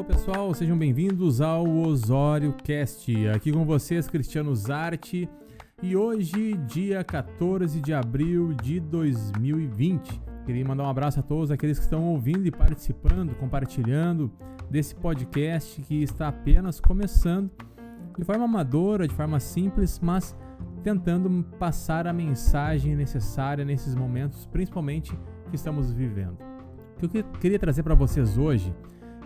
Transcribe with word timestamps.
Alô 0.00 0.08
pessoal, 0.08 0.54
sejam 0.54 0.78
bem-vindos 0.78 1.42
ao 1.42 1.68
Osório 1.68 2.54
Cast. 2.64 3.28
Aqui 3.28 3.52
com 3.52 3.66
vocês, 3.66 4.08
Cristiano 4.08 4.56
Zarte. 4.56 5.28
E 5.82 5.94
hoje, 5.94 6.56
dia 6.66 7.04
14 7.04 7.82
de 7.82 7.92
abril 7.92 8.54
de 8.54 8.80
2020. 8.80 10.22
Queria 10.46 10.64
mandar 10.64 10.84
um 10.84 10.88
abraço 10.88 11.20
a 11.20 11.22
todos 11.22 11.50
aqueles 11.50 11.78
que 11.78 11.84
estão 11.84 12.02
ouvindo 12.06 12.46
e 12.46 12.50
participando, 12.50 13.34
compartilhando 13.34 14.32
desse 14.70 14.94
podcast 14.94 15.82
que 15.82 16.02
está 16.02 16.28
apenas 16.28 16.80
começando 16.80 17.50
de 18.18 18.24
forma 18.24 18.46
amadora, 18.46 19.06
de 19.06 19.14
forma 19.14 19.38
simples, 19.38 20.00
mas 20.02 20.34
tentando 20.82 21.44
passar 21.58 22.06
a 22.06 22.12
mensagem 22.14 22.96
necessária 22.96 23.66
nesses 23.66 23.94
momentos, 23.94 24.46
principalmente 24.46 25.14
que 25.50 25.56
estamos 25.56 25.92
vivendo. 25.92 26.38
O 26.96 27.06
que 27.06 27.18
eu 27.18 27.24
queria 27.38 27.58
trazer 27.58 27.82
para 27.82 27.94
vocês 27.94 28.38
hoje 28.38 28.74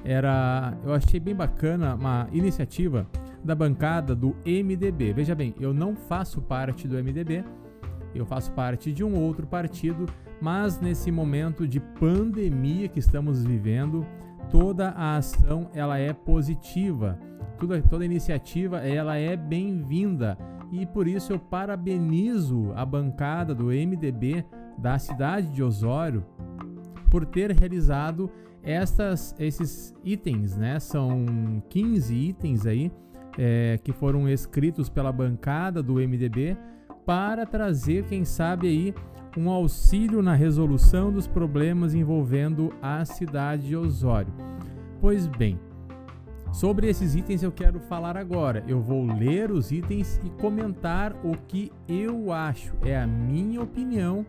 era, 0.04 0.76
eu 0.84 0.92
achei 0.92 1.18
bem 1.18 1.34
bacana 1.34 1.94
uma 1.94 2.28
iniciativa 2.30 3.06
da 3.42 3.54
bancada 3.54 4.14
do 4.14 4.36
MDB. 4.44 5.12
Veja 5.12 5.34
bem, 5.34 5.54
eu 5.58 5.72
não 5.72 5.96
faço 5.96 6.42
parte 6.42 6.86
do 6.86 6.96
MDB, 6.96 7.44
eu 8.14 8.24
faço 8.26 8.52
parte 8.52 8.92
de 8.92 9.02
um 9.02 9.18
outro 9.18 9.46
partido, 9.46 10.06
mas 10.40 10.80
nesse 10.80 11.10
momento 11.10 11.66
de 11.66 11.80
pandemia 11.80 12.88
que 12.88 12.98
estamos 12.98 13.44
vivendo, 13.44 14.06
toda 14.50 14.90
a 14.90 15.16
ação 15.16 15.70
ela 15.74 15.98
é 15.98 16.12
positiva, 16.12 17.18
toda, 17.58 17.80
toda 17.82 18.04
iniciativa 18.04 18.78
ela 18.78 19.16
é 19.16 19.36
bem-vinda 19.36 20.38
e 20.70 20.86
por 20.86 21.06
isso 21.06 21.32
eu 21.32 21.38
parabenizo 21.38 22.72
a 22.74 22.84
bancada 22.84 23.54
do 23.54 23.66
MDB 23.66 24.44
da 24.78 24.98
cidade 24.98 25.48
de 25.48 25.62
Osório 25.62 26.24
por 27.10 27.24
ter 27.24 27.52
realizado 27.52 28.30
estas, 28.64 29.34
esses 29.38 29.94
itens, 30.02 30.56
né? 30.56 30.80
São 30.80 31.62
15 31.68 32.14
itens 32.14 32.66
aí 32.66 32.90
é, 33.38 33.78
que 33.82 33.92
foram 33.92 34.28
escritos 34.28 34.88
pela 34.88 35.12
bancada 35.12 35.82
do 35.82 35.94
MDB 35.94 36.56
para 37.04 37.44
trazer, 37.44 38.04
quem 38.04 38.24
sabe 38.24 38.68
aí, 38.68 38.94
um 39.36 39.50
auxílio 39.50 40.22
na 40.22 40.34
resolução 40.34 41.12
dos 41.12 41.26
problemas 41.26 41.94
envolvendo 41.94 42.72
a 42.80 43.04
cidade 43.04 43.68
de 43.68 43.76
Osório. 43.76 44.32
Pois 45.00 45.26
bem, 45.26 45.58
sobre 46.52 46.88
esses 46.88 47.14
itens 47.14 47.42
eu 47.42 47.50
quero 47.50 47.80
falar 47.80 48.16
agora. 48.16 48.64
Eu 48.66 48.80
vou 48.80 49.04
ler 49.04 49.50
os 49.50 49.72
itens 49.72 50.20
e 50.24 50.30
comentar 50.40 51.12
o 51.24 51.36
que 51.48 51.70
eu 51.88 52.32
acho, 52.32 52.74
é 52.82 52.98
a 52.98 53.06
minha 53.06 53.60
opinião 53.60 54.24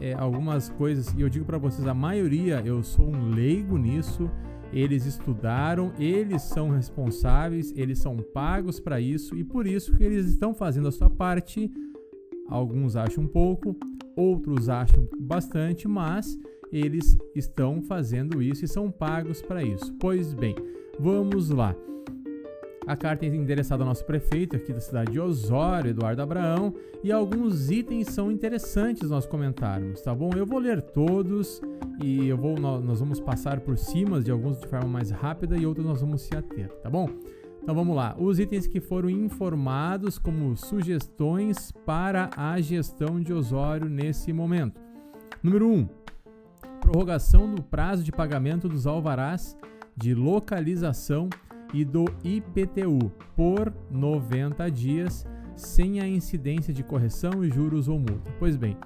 é, 0.00 0.14
algumas 0.14 0.68
coisas, 0.68 1.12
e 1.16 1.20
eu 1.20 1.28
digo 1.28 1.44
para 1.44 1.58
vocês, 1.58 1.86
a 1.86 1.94
maioria, 1.94 2.62
eu 2.64 2.82
sou 2.82 3.06
um 3.06 3.30
leigo 3.30 3.76
nisso, 3.76 4.30
eles 4.72 5.06
estudaram, 5.06 5.92
eles 5.98 6.42
são 6.42 6.70
responsáveis, 6.70 7.72
eles 7.76 7.98
são 7.98 8.16
pagos 8.16 8.78
para 8.78 9.00
isso 9.00 9.36
e 9.36 9.42
por 9.42 9.66
isso 9.66 9.96
que 9.96 10.04
eles 10.04 10.26
estão 10.26 10.54
fazendo 10.54 10.88
a 10.88 10.92
sua 10.92 11.08
parte. 11.08 11.70
Alguns 12.48 12.96
acham 12.96 13.26
pouco, 13.26 13.76
outros 14.14 14.68
acham 14.68 15.08
bastante, 15.18 15.88
mas 15.88 16.38
eles 16.70 17.16
estão 17.34 17.80
fazendo 17.82 18.42
isso 18.42 18.64
e 18.64 18.68
são 18.68 18.90
pagos 18.90 19.40
para 19.40 19.62
isso. 19.62 19.94
Pois 19.98 20.34
bem, 20.34 20.54
vamos 20.98 21.50
lá. 21.50 21.74
A 22.88 22.96
carta 22.96 23.26
é 23.26 23.28
endereçada 23.28 23.82
ao 23.82 23.86
nosso 23.86 24.02
prefeito 24.02 24.56
aqui 24.56 24.72
da 24.72 24.80
cidade 24.80 25.12
de 25.12 25.20
Osório, 25.20 25.90
Eduardo 25.90 26.22
Abraão, 26.22 26.72
e 27.04 27.12
alguns 27.12 27.70
itens 27.70 28.06
são 28.08 28.32
interessantes 28.32 29.10
nós 29.10 29.26
comentarmos, 29.26 30.00
tá 30.00 30.14
bom? 30.14 30.30
Eu 30.34 30.46
vou 30.46 30.58
ler 30.58 30.80
todos 30.80 31.60
e 32.02 32.26
eu 32.26 32.38
vou, 32.38 32.58
nós 32.58 32.98
vamos 32.98 33.20
passar 33.20 33.60
por 33.60 33.76
cima 33.76 34.22
de 34.22 34.30
alguns 34.30 34.58
de 34.58 34.66
forma 34.66 34.88
mais 34.88 35.10
rápida 35.10 35.54
e 35.54 35.66
outros 35.66 35.84
nós 35.84 36.00
vamos 36.00 36.22
se 36.22 36.34
ater, 36.34 36.70
tá 36.78 36.88
bom? 36.88 37.10
Então 37.62 37.74
vamos 37.74 37.94
lá. 37.94 38.16
Os 38.18 38.38
itens 38.38 38.66
que 38.66 38.80
foram 38.80 39.10
informados 39.10 40.18
como 40.18 40.56
sugestões 40.56 41.70
para 41.84 42.30
a 42.34 42.58
gestão 42.58 43.20
de 43.20 43.34
Osório 43.34 43.86
nesse 43.90 44.32
momento. 44.32 44.80
Número 45.42 45.68
1. 45.68 45.72
Um, 45.74 45.88
prorrogação 46.80 47.54
do 47.54 47.62
prazo 47.62 48.02
de 48.02 48.10
pagamento 48.10 48.66
dos 48.66 48.86
alvarás 48.86 49.54
de 49.94 50.14
localização 50.14 51.28
e 51.72 51.84
do 51.84 52.04
IPTU 52.24 53.10
por 53.36 53.72
90 53.90 54.70
dias 54.70 55.26
sem 55.54 56.00
a 56.00 56.06
incidência 56.06 56.72
de 56.72 56.82
correção 56.82 57.44
e 57.44 57.50
juros 57.50 57.88
ou 57.88 57.98
multa. 57.98 58.30
Pois 58.38 58.56
bem, 58.56 58.76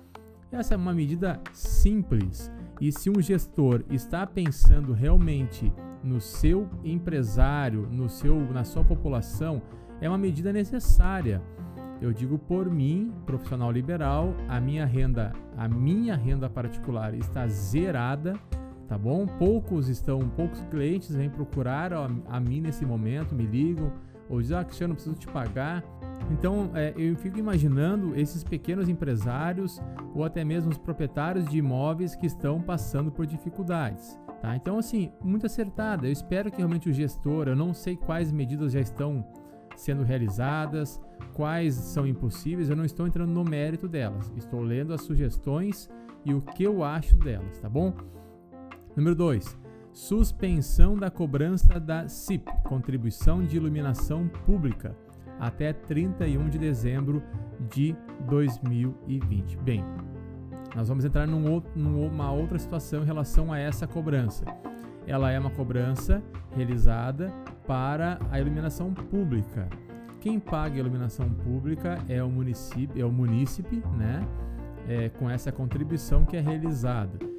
essa 0.50 0.74
é 0.74 0.76
uma 0.76 0.92
medida 0.92 1.40
simples 1.52 2.50
e 2.80 2.90
se 2.90 3.08
um 3.10 3.20
gestor 3.20 3.84
está 3.90 4.26
pensando 4.26 4.92
realmente 4.92 5.72
no 6.02 6.20
seu 6.20 6.68
empresário, 6.82 7.88
no 7.90 8.08
seu, 8.08 8.40
na 8.52 8.64
sua 8.64 8.82
população, 8.82 9.62
é 10.00 10.08
uma 10.08 10.18
medida 10.18 10.52
necessária. 10.52 11.40
Eu 12.00 12.12
digo 12.12 12.36
por 12.36 12.68
mim, 12.68 13.12
profissional 13.24 13.70
liberal, 13.70 14.34
a 14.48 14.60
minha 14.60 14.84
renda, 14.84 15.32
a 15.56 15.68
minha 15.68 16.16
renda 16.16 16.50
particular 16.50 17.14
está 17.14 17.46
zerada 17.46 18.34
tá 18.92 18.98
bom? 18.98 19.26
Poucos 19.26 19.88
estão, 19.88 20.20
poucos 20.36 20.60
clientes 20.70 21.14
vêm 21.14 21.30
procurar 21.30 21.94
a, 21.94 22.10
a 22.28 22.38
mim 22.38 22.60
nesse 22.60 22.84
momento, 22.84 23.34
me 23.34 23.46
ligam 23.46 23.90
ou 24.28 24.38
dizem, 24.38 24.58
ah, 24.58 24.62
Cristiano, 24.62 24.92
preciso 24.92 25.16
te 25.16 25.26
pagar. 25.28 25.82
Então, 26.30 26.70
é, 26.74 26.92
eu 26.94 27.16
fico 27.16 27.38
imaginando 27.38 28.14
esses 28.14 28.44
pequenos 28.44 28.90
empresários 28.90 29.80
ou 30.14 30.24
até 30.24 30.44
mesmo 30.44 30.70
os 30.70 30.76
proprietários 30.76 31.46
de 31.46 31.56
imóveis 31.56 32.14
que 32.14 32.26
estão 32.26 32.60
passando 32.60 33.10
por 33.10 33.24
dificuldades. 33.24 34.20
Tá? 34.42 34.54
Então, 34.56 34.76
assim, 34.78 35.10
muito 35.24 35.46
acertada. 35.46 36.06
Eu 36.06 36.12
espero 36.12 36.50
que 36.50 36.58
realmente 36.58 36.90
o 36.90 36.92
gestor, 36.92 37.48
eu 37.48 37.56
não 37.56 37.72
sei 37.72 37.96
quais 37.96 38.30
medidas 38.30 38.72
já 38.72 38.80
estão 38.80 39.24
sendo 39.74 40.02
realizadas, 40.02 41.00
quais 41.32 41.74
são 41.74 42.06
impossíveis, 42.06 42.68
eu 42.68 42.76
não 42.76 42.84
estou 42.84 43.06
entrando 43.06 43.30
no 43.30 43.42
mérito 43.42 43.88
delas. 43.88 44.30
Estou 44.36 44.60
lendo 44.60 44.92
as 44.92 45.00
sugestões 45.00 45.88
e 46.26 46.34
o 46.34 46.42
que 46.42 46.62
eu 46.62 46.84
acho 46.84 47.16
delas, 47.16 47.58
tá 47.58 47.70
bom? 47.70 47.94
Número 48.94 49.16
2. 49.16 49.58
Suspensão 49.90 50.98
da 50.98 51.10
cobrança 51.10 51.80
da 51.80 52.06
CIP, 52.08 52.52
Contribuição 52.64 53.42
de 53.42 53.56
Iluminação 53.56 54.28
Pública, 54.28 54.94
até 55.40 55.72
31 55.72 56.50
de 56.50 56.58
dezembro 56.58 57.22
de 57.70 57.96
2020. 58.28 59.56
Bem, 59.58 59.82
nós 60.76 60.88
vamos 60.88 61.06
entrar 61.06 61.26
num 61.26 61.62
numa 61.74 62.32
outra 62.32 62.58
situação 62.58 63.02
em 63.02 63.06
relação 63.06 63.50
a 63.50 63.58
essa 63.58 63.86
cobrança. 63.86 64.44
Ela 65.06 65.32
é 65.32 65.38
uma 65.38 65.50
cobrança 65.50 66.22
realizada 66.54 67.32
para 67.66 68.18
a 68.30 68.38
iluminação 68.38 68.92
pública. 68.92 69.70
Quem 70.20 70.38
paga 70.38 70.76
a 70.76 70.80
iluminação 70.80 71.30
pública 71.30 71.98
é 72.10 72.22
o 72.22 72.28
município, 72.28 73.00
é 73.00 73.06
o 73.06 73.10
munícipe, 73.10 73.82
né? 73.96 74.22
É, 74.86 75.08
com 75.08 75.30
essa 75.30 75.50
contribuição 75.50 76.26
que 76.26 76.36
é 76.36 76.40
realizada. 76.40 77.31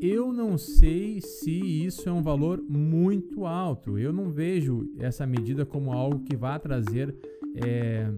Eu 0.00 0.32
não 0.32 0.56
sei 0.56 1.20
se 1.20 1.50
isso 1.50 2.08
é 2.08 2.12
um 2.12 2.22
valor 2.22 2.62
muito 2.62 3.44
alto. 3.44 3.98
Eu 3.98 4.12
não 4.12 4.30
vejo 4.30 4.88
essa 4.96 5.26
medida 5.26 5.66
como 5.66 5.92
algo 5.92 6.20
que 6.20 6.36
vá 6.36 6.56
trazer 6.56 7.12
é, 7.56 8.08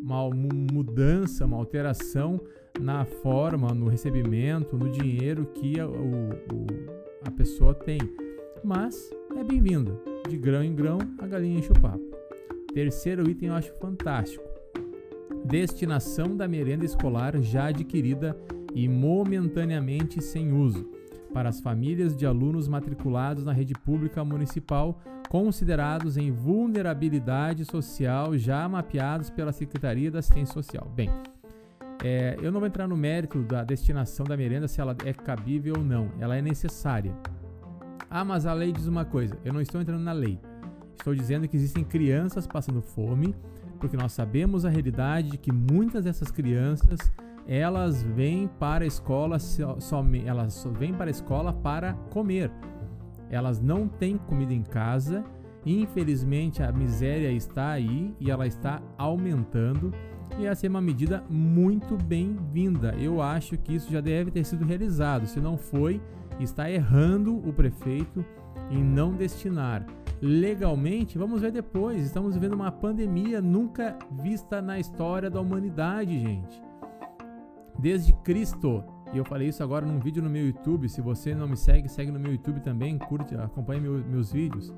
uma 0.00 0.30
mudança, 0.30 1.44
uma 1.44 1.58
alteração 1.58 2.40
na 2.80 3.04
forma, 3.04 3.74
no 3.74 3.86
recebimento, 3.86 4.78
no 4.78 4.90
dinheiro 4.90 5.44
que 5.52 5.78
a, 5.78 5.86
o, 5.86 6.30
a 7.26 7.30
pessoa 7.30 7.74
tem. 7.74 7.98
Mas 8.64 9.10
é 9.36 9.44
bem-vinda. 9.44 10.00
De 10.26 10.38
grão 10.38 10.64
em 10.64 10.74
grão, 10.74 10.98
a 11.18 11.26
galinha 11.26 11.58
enche 11.58 11.70
o 11.70 11.80
papo. 11.80 12.16
Terceiro 12.72 13.28
item 13.28 13.50
eu 13.50 13.54
acho 13.54 13.74
fantástico. 13.74 14.42
Destinação 15.44 16.34
da 16.34 16.48
merenda 16.48 16.86
escolar 16.86 17.38
já 17.42 17.66
adquirida 17.66 18.34
e 18.74 18.88
momentaneamente 18.88 20.22
sem 20.22 20.50
uso 20.50 20.95
para 21.36 21.50
as 21.50 21.60
famílias 21.60 22.16
de 22.16 22.24
alunos 22.24 22.66
matriculados 22.66 23.44
na 23.44 23.52
rede 23.52 23.74
pública 23.74 24.24
municipal 24.24 24.98
considerados 25.28 26.16
em 26.16 26.32
vulnerabilidade 26.32 27.62
social 27.66 28.38
já 28.38 28.66
mapeados 28.66 29.28
pela 29.28 29.52
Secretaria 29.52 30.10
da 30.10 30.20
Assistência 30.20 30.54
Social. 30.54 30.90
Bem, 30.96 31.10
é, 32.02 32.38
eu 32.40 32.50
não 32.50 32.58
vou 32.58 32.66
entrar 32.66 32.88
no 32.88 32.96
mérito 32.96 33.42
da 33.42 33.62
destinação 33.62 34.24
da 34.24 34.34
merenda, 34.34 34.66
se 34.66 34.80
ela 34.80 34.96
é 35.04 35.12
cabível 35.12 35.74
ou 35.76 35.84
não. 35.84 36.10
Ela 36.18 36.38
é 36.38 36.40
necessária. 36.40 37.14
Ah, 38.08 38.24
mas 38.24 38.46
a 38.46 38.54
lei 38.54 38.72
diz 38.72 38.86
uma 38.86 39.04
coisa. 39.04 39.36
Eu 39.44 39.52
não 39.52 39.60
estou 39.60 39.78
entrando 39.78 40.02
na 40.02 40.12
lei. 40.12 40.40
Estou 40.98 41.14
dizendo 41.14 41.46
que 41.46 41.56
existem 41.58 41.84
crianças 41.84 42.46
passando 42.46 42.80
fome, 42.80 43.34
porque 43.78 43.94
nós 43.94 44.12
sabemos 44.12 44.64
a 44.64 44.70
realidade 44.70 45.32
de 45.32 45.36
que 45.36 45.52
muitas 45.52 46.04
dessas 46.04 46.30
crianças 46.30 46.98
elas 47.46 48.02
vêm 48.02 48.48
para 48.58 48.84
a 48.84 48.86
escola 48.86 49.38
somente, 49.38 50.26
elas 50.26 50.54
só 50.54 50.70
vêm 50.70 50.92
para 50.92 51.06
a 51.06 51.10
escola 51.10 51.52
para 51.52 51.94
comer. 52.10 52.50
Elas 53.30 53.60
não 53.60 53.88
têm 53.88 54.16
comida 54.16 54.52
em 54.52 54.62
casa. 54.62 55.24
Infelizmente 55.64 56.62
a 56.62 56.70
miséria 56.70 57.30
está 57.30 57.70
aí 57.70 58.14
e 58.20 58.30
ela 58.30 58.46
está 58.46 58.80
aumentando. 58.96 59.92
E 60.38 60.46
essa 60.46 60.66
é 60.66 60.68
uma 60.68 60.80
medida 60.80 61.24
muito 61.30 61.96
bem-vinda. 61.96 62.94
Eu 62.98 63.22
acho 63.22 63.56
que 63.56 63.74
isso 63.74 63.90
já 63.90 64.00
deve 64.00 64.30
ter 64.30 64.44
sido 64.44 64.64
realizado. 64.64 65.26
Se 65.26 65.40
não 65.40 65.56
foi, 65.56 66.00
está 66.38 66.70
errando 66.70 67.36
o 67.36 67.52
prefeito 67.52 68.24
em 68.70 68.82
não 68.82 69.12
destinar. 69.12 69.86
legalmente, 70.20 71.18
vamos 71.18 71.40
ver 71.40 71.52
depois. 71.52 72.02
Estamos 72.02 72.34
vivendo 72.34 72.54
uma 72.54 72.72
pandemia 72.72 73.40
nunca 73.40 73.96
vista 74.22 74.62
na 74.62 74.78
história 74.78 75.28
da 75.28 75.40
humanidade, 75.40 76.18
gente. 76.18 76.65
Desde 77.78 78.12
Cristo. 78.12 78.82
E 79.12 79.18
eu 79.18 79.24
falei 79.24 79.48
isso 79.48 79.62
agora 79.62 79.86
num 79.86 80.00
vídeo 80.00 80.22
no 80.22 80.30
meu 80.30 80.46
YouTube. 80.46 80.88
Se 80.88 81.00
você 81.00 81.34
não 81.34 81.46
me 81.46 81.56
segue, 81.56 81.88
segue 81.88 82.10
no 82.10 82.18
meu 82.18 82.32
YouTube 82.32 82.60
também, 82.60 82.98
curte, 82.98 83.34
acompanhe 83.34 83.80
meu, 83.80 84.04
meus 84.04 84.32
vídeos. 84.32 84.74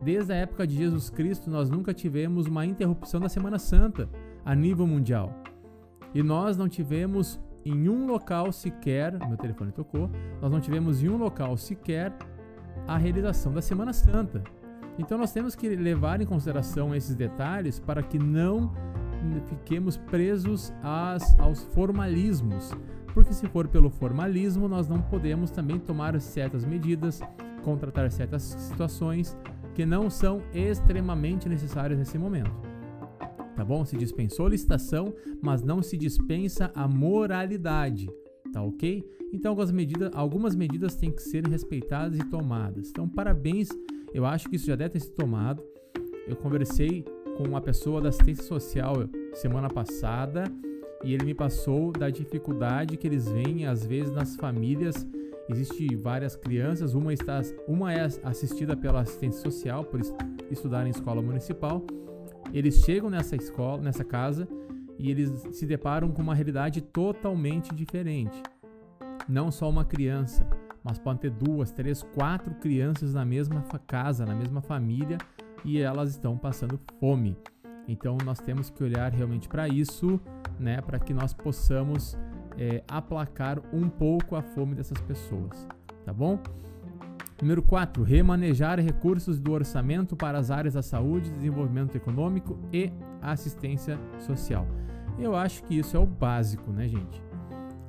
Desde 0.00 0.32
a 0.32 0.36
época 0.36 0.66
de 0.66 0.76
Jesus 0.76 1.10
Cristo, 1.10 1.50
nós 1.50 1.70
nunca 1.70 1.92
tivemos 1.94 2.46
uma 2.46 2.64
interrupção 2.64 3.20
da 3.20 3.28
Semana 3.28 3.58
Santa 3.58 4.08
a 4.44 4.54
nível 4.54 4.86
mundial. 4.86 5.32
E 6.14 6.22
nós 6.22 6.56
não 6.56 6.68
tivemos 6.68 7.40
em 7.64 7.88
um 7.88 8.06
local 8.06 8.52
sequer, 8.52 9.12
meu 9.26 9.36
telefone 9.36 9.72
tocou, 9.72 10.08
nós 10.40 10.50
não 10.52 10.60
tivemos 10.60 11.02
em 11.02 11.08
um 11.08 11.16
local 11.16 11.56
sequer 11.56 12.16
a 12.86 12.96
realização 12.96 13.52
da 13.52 13.60
Semana 13.60 13.92
Santa. 13.92 14.44
Então 14.98 15.18
nós 15.18 15.32
temos 15.32 15.54
que 15.54 15.68
levar 15.68 16.20
em 16.20 16.26
consideração 16.26 16.94
esses 16.94 17.14
detalhes 17.14 17.80
para 17.80 18.02
que 18.02 18.18
não 18.18 18.72
fiquemos 19.48 19.96
presos 19.96 20.72
às, 20.82 21.38
aos 21.38 21.62
formalismos. 21.74 22.72
Porque 23.12 23.32
se 23.32 23.46
for 23.48 23.66
pelo 23.68 23.88
formalismo, 23.88 24.68
nós 24.68 24.88
não 24.88 25.00
podemos 25.00 25.50
também 25.50 25.78
tomar 25.78 26.20
certas 26.20 26.64
medidas, 26.64 27.20
contratar 27.64 28.10
certas 28.10 28.42
situações 28.42 29.36
que 29.74 29.86
não 29.86 30.08
são 30.08 30.42
extremamente 30.54 31.48
necessárias 31.48 31.98
nesse 31.98 32.18
momento. 32.18 32.50
Tá 33.56 33.64
bom? 33.64 33.84
Se 33.84 33.96
dispensou 33.96 34.48
licitação, 34.48 35.14
mas 35.40 35.62
não 35.62 35.82
se 35.82 35.96
dispensa 35.96 36.70
a 36.74 36.86
moralidade. 36.86 38.08
Tá 38.52 38.62
ok? 38.62 39.04
Então 39.32 39.52
algumas 39.52 39.72
medidas, 39.72 40.10
algumas 40.14 40.54
medidas 40.54 40.94
têm 40.94 41.10
que 41.10 41.22
ser 41.22 41.46
respeitadas 41.46 42.18
e 42.18 42.24
tomadas. 42.24 42.90
Então, 42.90 43.08
parabéns. 43.08 43.68
Eu 44.14 44.24
acho 44.24 44.48
que 44.48 44.56
isso 44.56 44.66
já 44.66 44.76
deve 44.76 44.90
ter 44.90 45.00
sido 45.00 45.14
tomado. 45.14 45.62
Eu 46.26 46.36
conversei 46.36 47.04
com 47.36 47.44
uma 47.44 47.60
pessoa 47.60 48.00
da 48.00 48.08
assistência 48.08 48.44
social 48.44 48.96
semana 49.34 49.68
passada 49.68 50.44
e 51.04 51.12
ele 51.12 51.24
me 51.24 51.34
passou 51.34 51.92
da 51.92 52.08
dificuldade 52.08 52.96
que 52.96 53.06
eles 53.06 53.28
veem 53.28 53.66
às 53.66 53.84
vezes 53.84 54.10
nas 54.10 54.34
famílias. 54.36 55.06
Existem 55.48 55.96
várias 55.96 56.34
crianças, 56.34 56.94
uma 56.94 57.12
está 57.12 57.42
uma 57.68 57.92
é 57.92 58.08
assistida 58.24 58.76
pela 58.76 59.00
assistência 59.00 59.40
social 59.42 59.84
por 59.84 60.00
estudar 60.50 60.86
em 60.86 60.90
escola 60.90 61.20
municipal. 61.22 61.84
Eles 62.52 62.76
chegam 62.76 63.10
nessa 63.10 63.36
escola, 63.36 63.82
nessa 63.82 64.02
casa 64.02 64.48
e 64.98 65.10
eles 65.10 65.30
se 65.52 65.66
deparam 65.66 66.10
com 66.10 66.22
uma 66.22 66.34
realidade 66.34 66.80
totalmente 66.80 67.74
diferente. 67.74 68.42
Não 69.28 69.50
só 69.50 69.68
uma 69.68 69.84
criança, 69.84 70.48
mas 70.82 70.98
pode 70.98 71.20
ter 71.20 71.30
duas, 71.30 71.70
três, 71.70 72.02
quatro 72.02 72.54
crianças 72.54 73.12
na 73.12 73.24
mesma 73.24 73.62
casa, 73.86 74.24
na 74.24 74.34
mesma 74.34 74.62
família 74.62 75.18
e 75.64 75.78
elas 75.78 76.10
estão 76.10 76.36
passando 76.36 76.78
fome. 77.00 77.36
Então 77.88 78.16
nós 78.24 78.40
temos 78.40 78.70
que 78.70 78.82
olhar 78.82 79.12
realmente 79.12 79.48
para 79.48 79.68
isso, 79.68 80.20
né, 80.58 80.80
para 80.80 80.98
que 80.98 81.14
nós 81.14 81.32
possamos 81.32 82.16
é, 82.58 82.82
aplacar 82.88 83.60
um 83.72 83.88
pouco 83.88 84.34
a 84.34 84.42
fome 84.42 84.74
dessas 84.74 85.00
pessoas, 85.00 85.66
tá 86.04 86.12
bom? 86.12 86.38
Número 87.40 87.62
4, 87.62 88.02
remanejar 88.02 88.80
recursos 88.80 89.38
do 89.38 89.52
orçamento 89.52 90.16
para 90.16 90.38
as 90.38 90.50
áreas 90.50 90.72
da 90.72 90.82
saúde, 90.82 91.30
desenvolvimento 91.30 91.94
econômico 91.94 92.58
e 92.72 92.90
assistência 93.20 93.98
social. 94.18 94.66
Eu 95.18 95.36
acho 95.36 95.62
que 95.64 95.78
isso 95.78 95.96
é 95.96 96.00
o 96.00 96.06
básico, 96.06 96.72
né, 96.72 96.88
gente? 96.88 97.22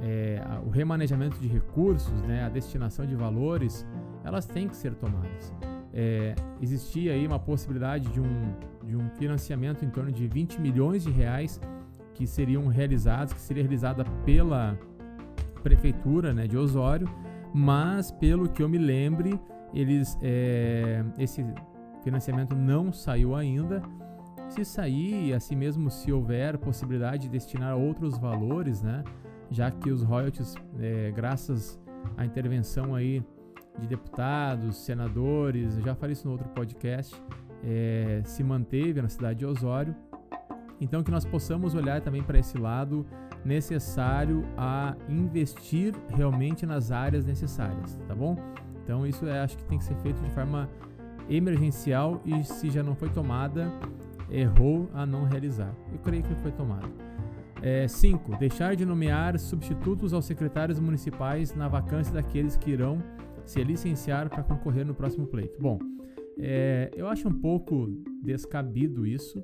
É, 0.01 0.41
o 0.65 0.69
remanejamento 0.69 1.39
de 1.39 1.47
recursos, 1.47 2.21
né, 2.23 2.43
a 2.43 2.49
destinação 2.49 3.05
de 3.05 3.15
valores, 3.15 3.87
elas 4.23 4.45
têm 4.45 4.67
que 4.67 4.75
ser 4.75 4.93
tomadas. 4.95 5.53
É, 5.99 6.35
existia 6.61 7.13
aí 7.13 7.25
uma 7.25 7.39
possibilidade 7.39 8.07
de 8.09 8.21
um, 8.21 8.53
de 8.85 8.95
um 8.95 9.09
financiamento 9.17 9.83
em 9.83 9.89
torno 9.89 10.11
de 10.11 10.27
20 10.27 10.61
milhões 10.61 11.03
de 11.03 11.09
reais 11.09 11.59
que 12.13 12.27
seriam 12.27 12.67
realizados, 12.67 13.33
que 13.33 13.41
seria 13.41 13.63
realizada 13.63 14.05
pela 14.23 14.77
prefeitura 15.63 16.35
né, 16.35 16.45
de 16.45 16.55
Osório, 16.55 17.09
mas 17.51 18.11
pelo 18.11 18.47
que 18.47 18.61
eu 18.61 18.69
me 18.69 18.77
lembre, 18.77 19.39
eles 19.73 20.15
é, 20.21 21.03
esse 21.17 21.43
financiamento 22.03 22.55
não 22.55 22.93
saiu 22.93 23.35
ainda. 23.35 23.81
Se 24.49 24.63
sair, 24.63 25.33
assim 25.33 25.55
mesmo, 25.55 25.89
se 25.89 26.11
houver 26.11 26.59
possibilidade 26.59 27.23
de 27.23 27.29
destinar 27.29 27.75
outros 27.75 28.19
valores, 28.19 28.83
né? 28.83 29.03
Já 29.49 29.71
que 29.71 29.89
os 29.89 30.03
royalties, 30.03 30.55
é, 30.79 31.11
graças 31.11 31.79
à 32.15 32.23
intervenção 32.23 32.93
aí 32.93 33.23
de 33.79 33.87
deputados, 33.87 34.77
senadores, 34.77 35.75
já 35.77 35.95
falei 35.95 36.13
isso 36.13 36.25
no 36.25 36.33
outro 36.33 36.47
podcast, 36.49 37.15
é, 37.63 38.21
se 38.25 38.43
manteve 38.43 39.01
na 39.01 39.09
cidade 39.09 39.39
de 39.39 39.45
Osório. 39.45 39.95
Então 40.79 41.03
que 41.03 41.11
nós 41.11 41.25
possamos 41.25 41.73
olhar 41.73 42.01
também 42.01 42.21
para 42.21 42.37
esse 42.37 42.57
lado 42.57 43.05
necessário 43.43 44.43
a 44.57 44.95
investir 45.09 45.93
realmente 46.09 46.65
nas 46.65 46.91
áreas 46.91 47.25
necessárias, 47.25 47.99
tá 48.07 48.13
bom? 48.13 48.35
Então 48.83 49.05
isso 49.05 49.25
é, 49.27 49.39
acho 49.39 49.57
que 49.57 49.63
tem 49.65 49.77
que 49.77 49.83
ser 49.83 49.95
feito 49.97 50.21
de 50.21 50.29
forma 50.31 50.69
emergencial 51.29 52.21
e 52.25 52.43
se 52.43 52.69
já 52.69 52.83
não 52.83 52.95
foi 52.95 53.09
tomada, 53.09 53.71
errou 54.29 54.89
a 54.93 55.05
não 55.05 55.25
realizar. 55.25 55.73
Eu 55.91 55.99
creio 55.99 56.23
que 56.23 56.35
foi 56.35 56.51
tomada. 56.51 56.87
5. 57.89 58.33
É, 58.33 58.37
deixar 58.37 58.75
de 58.75 58.85
nomear 58.85 59.37
substitutos 59.39 60.13
aos 60.13 60.25
secretários 60.25 60.79
municipais 60.79 61.55
na 61.55 61.67
vacância 61.67 62.13
daqueles 62.13 62.55
que 62.55 62.71
irão 62.71 63.01
se 63.47 63.63
licenciar 63.63 64.29
para 64.29 64.43
concorrer 64.43 64.85
no 64.85 64.93
próximo 64.93 65.25
pleito. 65.25 65.59
Bom, 65.59 65.79
é, 66.37 66.91
eu 66.95 67.07
acho 67.07 67.27
um 67.27 67.33
pouco 67.33 67.87
descabido 68.21 69.05
isso, 69.05 69.43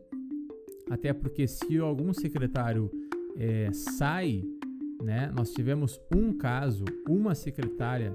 até 0.89 1.13
porque 1.13 1.47
se 1.47 1.79
algum 1.79 2.13
secretário 2.13 2.91
é, 3.35 3.71
sai, 3.71 4.43
né? 5.01 5.31
Nós 5.35 5.51
tivemos 5.51 5.99
um 6.15 6.33
caso, 6.33 6.85
uma 7.07 7.33
secretária, 7.33 8.13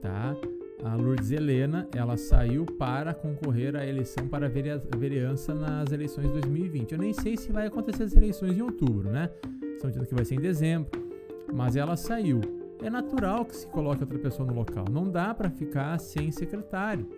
tá? 0.00 0.34
A 0.82 0.96
Lourdes 0.96 1.30
Helena, 1.30 1.88
ela 1.94 2.16
saiu 2.16 2.66
para 2.66 3.14
concorrer 3.14 3.74
à 3.74 3.86
eleição 3.86 4.28
para 4.28 4.48
vereança 4.48 5.54
nas 5.54 5.90
eleições 5.92 6.26
de 6.26 6.32
2020. 6.32 6.92
Eu 6.92 6.98
nem 6.98 7.12
sei 7.12 7.36
se 7.36 7.50
vai 7.50 7.66
acontecer 7.66 8.04
as 8.04 8.14
eleições 8.14 8.56
em 8.56 8.62
outubro, 8.62 9.10
né? 9.10 9.30
Estão 9.74 9.90
dizendo 9.90 10.06
que 10.06 10.14
vai 10.14 10.24
ser 10.24 10.34
em 10.34 10.40
dezembro, 10.40 10.90
mas 11.52 11.74
ela 11.76 11.96
saiu. 11.96 12.40
É 12.84 12.90
natural 12.90 13.44
que 13.44 13.56
se 13.56 13.66
coloque 13.66 14.02
outra 14.02 14.18
pessoa 14.18 14.46
no 14.46 14.54
local. 14.54 14.84
Não 14.90 15.10
dá 15.10 15.34
para 15.34 15.50
ficar 15.50 15.98
sem 15.98 16.30
secretário. 16.30 17.08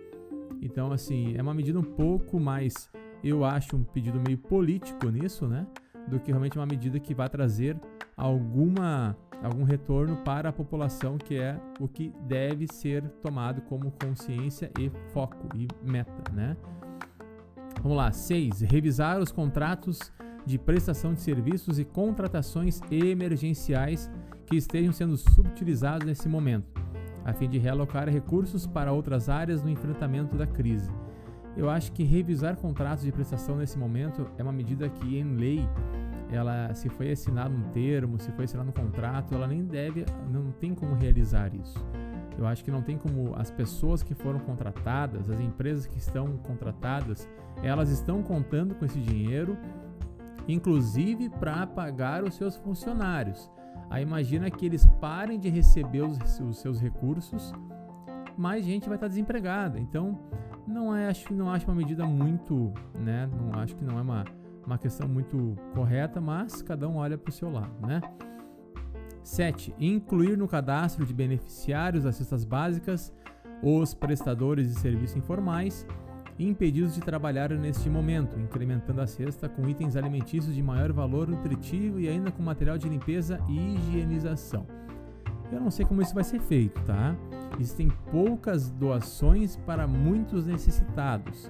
Então, 0.61 0.91
assim, 0.91 1.35
é 1.37 1.41
uma 1.41 1.53
medida 1.53 1.77
um 1.79 1.83
pouco 1.83 2.39
mais, 2.39 2.89
eu 3.23 3.43
acho, 3.43 3.75
um 3.75 3.83
pedido 3.83 4.19
meio 4.19 4.37
político 4.37 5.09
nisso, 5.09 5.47
né? 5.47 5.67
do 6.07 6.19
que 6.19 6.31
realmente 6.31 6.57
uma 6.57 6.65
medida 6.65 6.99
que 6.99 7.13
vai 7.13 7.29
trazer 7.29 7.77
alguma 8.15 9.15
algum 9.43 9.63
retorno 9.63 10.17
para 10.17 10.49
a 10.49 10.51
população, 10.51 11.15
que 11.15 11.35
é 11.35 11.59
o 11.79 11.87
que 11.87 12.11
deve 12.21 12.65
ser 12.65 13.03
tomado 13.21 13.61
como 13.61 13.91
consciência 13.91 14.71
e 14.79 14.89
foco 15.13 15.47
e 15.55 15.67
meta, 15.83 16.31
né? 16.33 16.57
Vamos 17.83 17.95
lá, 17.95 18.11
6. 18.11 18.61
Revisar 18.61 19.19
os 19.19 19.31
contratos 19.31 20.11
de 20.43 20.57
prestação 20.57 21.13
de 21.13 21.21
serviços 21.21 21.77
e 21.77 21.85
contratações 21.85 22.81
emergenciais 22.89 24.09
que 24.47 24.55
estejam 24.55 24.93
sendo 24.93 25.17
subutilizados 25.17 26.07
nesse 26.07 26.27
momento, 26.27 26.71
a 27.23 27.33
fim 27.33 27.49
de 27.49 27.57
realocar 27.57 28.09
recursos 28.09 28.65
para 28.65 28.93
outras 28.93 29.27
áreas 29.27 29.61
no 29.61 29.69
enfrentamento 29.69 30.37
da 30.37 30.47
crise. 30.47 30.89
Eu 31.55 31.69
acho 31.69 31.91
que 31.91 32.03
revisar 32.03 32.55
contratos 32.55 33.03
de 33.03 33.11
prestação 33.11 33.57
nesse 33.57 33.77
momento 33.77 34.25
é 34.37 34.43
uma 34.43 34.51
medida 34.51 34.87
que, 34.87 35.17
em 35.17 35.35
lei, 35.35 35.67
ela 36.31 36.73
se 36.73 36.87
foi 36.87 37.11
assinado 37.11 37.53
um 37.53 37.63
termo, 37.71 38.19
se 38.19 38.31
foi 38.31 38.45
assinado 38.45 38.69
um 38.69 38.73
contrato, 38.73 39.33
ela 39.35 39.47
nem 39.47 39.65
deve, 39.65 40.05
não 40.31 40.51
tem 40.51 40.73
como 40.73 40.95
realizar 40.95 41.53
isso. 41.53 41.85
Eu 42.37 42.45
acho 42.45 42.63
que 42.63 42.71
não 42.71 42.81
tem 42.81 42.97
como 42.97 43.33
as 43.35 43.51
pessoas 43.51 44.03
que 44.03 44.13
foram 44.13 44.39
contratadas, 44.39 45.29
as 45.29 45.39
empresas 45.39 45.87
que 45.87 45.97
estão 45.97 46.37
contratadas, 46.37 47.27
elas 47.61 47.89
estão 47.89 48.21
contando 48.21 48.75
com 48.75 48.85
esse 48.85 48.99
dinheiro, 48.99 49.57
inclusive 50.47 51.29
para 51.29 51.65
pagar 51.65 52.23
os 52.23 52.35
seus 52.35 52.55
funcionários. 52.55 53.49
Aí 53.89 54.03
imagina 54.03 54.49
que 54.49 54.65
eles 54.65 54.85
parem 54.99 55.39
de 55.39 55.49
receber 55.49 56.01
os, 56.01 56.39
os 56.39 56.59
seus 56.59 56.79
recursos, 56.79 57.53
mais 58.37 58.65
gente 58.65 58.87
vai 58.87 58.97
estar 58.97 59.07
desempregada. 59.07 59.79
Então, 59.79 60.19
não 60.67 60.95
é, 60.95 61.07
acho, 61.07 61.33
não 61.33 61.49
acho 61.49 61.65
uma 61.65 61.75
medida 61.75 62.05
muito, 62.05 62.73
né? 62.99 63.29
Não 63.39 63.59
acho 63.59 63.75
que 63.75 63.83
não 63.83 63.97
é 63.97 64.01
uma 64.01 64.25
uma 64.67 64.77
questão 64.77 65.07
muito 65.07 65.55
correta, 65.73 66.19
mas 66.19 66.61
cada 66.61 66.89
um 66.89 66.97
olha 66.97 67.17
para 67.17 67.29
o 67.29 67.33
seu 67.33 67.49
lado, 67.49 67.73
né? 67.87 68.01
7. 69.23 69.73
Incluir 69.79 70.37
no 70.37 70.47
cadastro 70.47 71.05
de 71.05 71.13
beneficiários 71.13 72.03
das 72.03 72.15
cestas 72.17 72.43
básicas 72.43 73.13
os 73.63 73.93
prestadores 73.93 74.67
de 74.67 74.79
serviços 74.79 75.15
informais 75.15 75.87
impedidos 76.39 76.93
de 76.93 77.01
trabalhar 77.01 77.49
neste 77.51 77.89
momento, 77.89 78.39
incrementando 78.39 79.01
a 79.01 79.07
cesta 79.07 79.49
com 79.49 79.67
itens 79.67 79.95
alimentícios 79.95 80.53
de 80.53 80.61
maior 80.61 80.91
valor 80.91 81.27
nutritivo 81.27 81.99
e 81.99 82.07
ainda 82.07 82.31
com 82.31 82.43
material 82.43 82.77
de 82.77 82.87
limpeza 82.87 83.39
e 83.49 83.75
higienização. 83.75 84.65
Eu 85.51 85.61
não 85.61 85.71
sei 85.71 85.85
como 85.85 86.01
isso 86.01 86.13
vai 86.13 86.23
ser 86.23 86.39
feito, 86.41 86.79
tá? 86.81 87.15
Existem 87.59 87.89
poucas 88.11 88.69
doações 88.69 89.55
para 89.55 89.87
muitos 89.87 90.45
necessitados. 90.45 91.49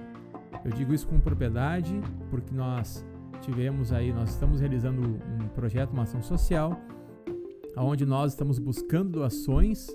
Eu 0.64 0.70
digo 0.70 0.94
isso 0.94 1.06
com 1.06 1.20
propriedade 1.20 2.00
porque 2.30 2.54
nós 2.54 3.04
tivemos 3.42 3.92
aí, 3.92 4.12
nós 4.12 4.30
estamos 4.30 4.60
realizando 4.60 5.02
um 5.02 5.48
projeto, 5.48 5.92
uma 5.92 6.04
ação 6.04 6.22
social, 6.22 6.80
onde 7.76 8.06
nós 8.06 8.32
estamos 8.32 8.58
buscando 8.58 9.10
doações. 9.10 9.88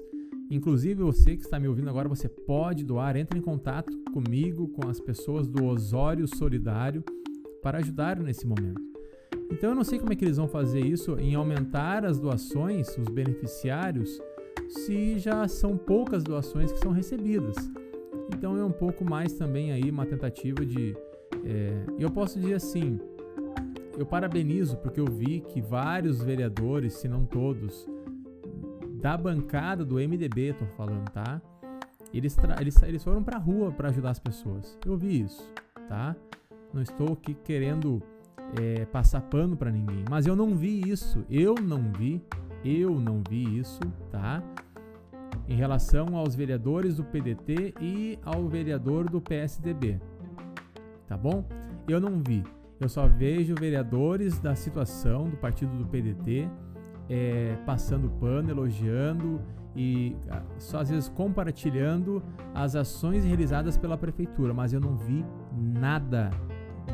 Inclusive 0.51 1.01
você 1.01 1.35
que 1.35 1.43
está 1.43 1.59
me 1.59 1.67
ouvindo 1.67 1.89
agora, 1.89 2.07
você 2.07 2.27
pode 2.27 2.83
doar, 2.83 3.15
entre 3.15 3.39
em 3.39 3.41
contato 3.41 4.02
comigo, 4.13 4.67
com 4.67 4.87
as 4.87 4.99
pessoas 4.99 5.47
do 5.47 5.65
Osório 5.65 6.27
Solidário, 6.27 7.03
para 7.63 7.79
ajudar 7.79 8.19
nesse 8.19 8.45
momento. 8.45 8.79
Então 9.51 9.71
eu 9.71 9.75
não 9.75 9.83
sei 9.83 9.97
como 9.97 10.13
é 10.13 10.15
que 10.15 10.23
eles 10.23 10.37
vão 10.37 10.47
fazer 10.47 10.81
isso 10.81 11.17
em 11.19 11.33
aumentar 11.33 12.05
as 12.05 12.19
doações, 12.19 12.95
os 12.97 13.07
beneficiários, 13.09 14.21
se 14.67 15.17
já 15.17 15.47
são 15.47 15.75
poucas 15.75 16.23
doações 16.23 16.71
que 16.71 16.79
são 16.79 16.91
recebidas. 16.91 17.55
Então 18.31 18.55
é 18.55 18.63
um 18.63 18.71
pouco 18.71 19.03
mais 19.03 19.33
também 19.33 19.71
aí 19.71 19.89
uma 19.89 20.05
tentativa 20.05 20.63
de. 20.63 20.95
É, 21.43 21.85
eu 21.97 22.11
posso 22.11 22.39
dizer 22.39 22.53
assim, 22.53 22.99
eu 23.97 24.05
parabenizo 24.05 24.77
porque 24.77 24.99
eu 24.99 25.07
vi 25.07 25.41
que 25.41 25.59
vários 25.59 26.21
vereadores, 26.21 26.93
se 26.93 27.07
não 27.07 27.25
todos, 27.25 27.87
da 29.01 29.17
bancada 29.17 29.83
do 29.83 29.95
MDB, 29.95 30.53
tô 30.53 30.65
falando, 30.77 31.09
tá? 31.09 31.41
Eles, 32.13 32.37
eles, 32.59 32.83
eles 32.83 33.03
foram 33.03 33.23
pra 33.23 33.37
rua 33.37 33.71
para 33.71 33.89
ajudar 33.89 34.11
as 34.11 34.19
pessoas. 34.19 34.77
Eu 34.85 34.95
vi 34.95 35.21
isso, 35.21 35.49
tá? 35.89 36.15
Não 36.71 36.81
estou 36.81 37.13
aqui 37.13 37.33
querendo 37.33 38.01
é, 38.59 38.85
passar 38.85 39.21
pano 39.21 39.57
para 39.57 39.71
ninguém, 39.71 40.05
mas 40.09 40.27
eu 40.27 40.35
não 40.35 40.55
vi 40.55 40.81
isso. 40.81 41.25
Eu 41.29 41.55
não 41.55 41.91
vi, 41.91 42.21
eu 42.63 42.99
não 42.99 43.21
vi 43.27 43.57
isso, 43.57 43.79
tá? 44.11 44.43
Em 45.47 45.55
relação 45.55 46.15
aos 46.15 46.35
vereadores 46.35 46.97
do 46.97 47.03
PDT 47.03 47.73
e 47.81 48.19
ao 48.23 48.47
vereador 48.47 49.09
do 49.09 49.19
PSDB, 49.19 49.99
tá 51.07 51.17
bom? 51.17 51.43
Eu 51.87 51.99
não 51.99 52.21
vi. 52.21 52.43
Eu 52.79 52.87
só 52.89 53.07
vejo 53.07 53.55
vereadores 53.55 54.39
da 54.39 54.55
situação 54.55 55.29
do 55.29 55.37
partido 55.37 55.75
do 55.77 55.85
PDT 55.85 56.47
é, 57.09 57.55
passando 57.65 58.09
pano, 58.19 58.49
elogiando 58.49 59.41
e 59.75 60.15
ah, 60.29 60.41
só 60.57 60.79
às 60.79 60.89
vezes 60.89 61.09
compartilhando 61.09 62.21
as 62.53 62.75
ações 62.75 63.23
realizadas 63.25 63.77
pela 63.77 63.97
prefeitura, 63.97 64.53
mas 64.53 64.73
eu 64.73 64.79
não 64.79 64.95
vi 64.95 65.25
nada 65.51 66.29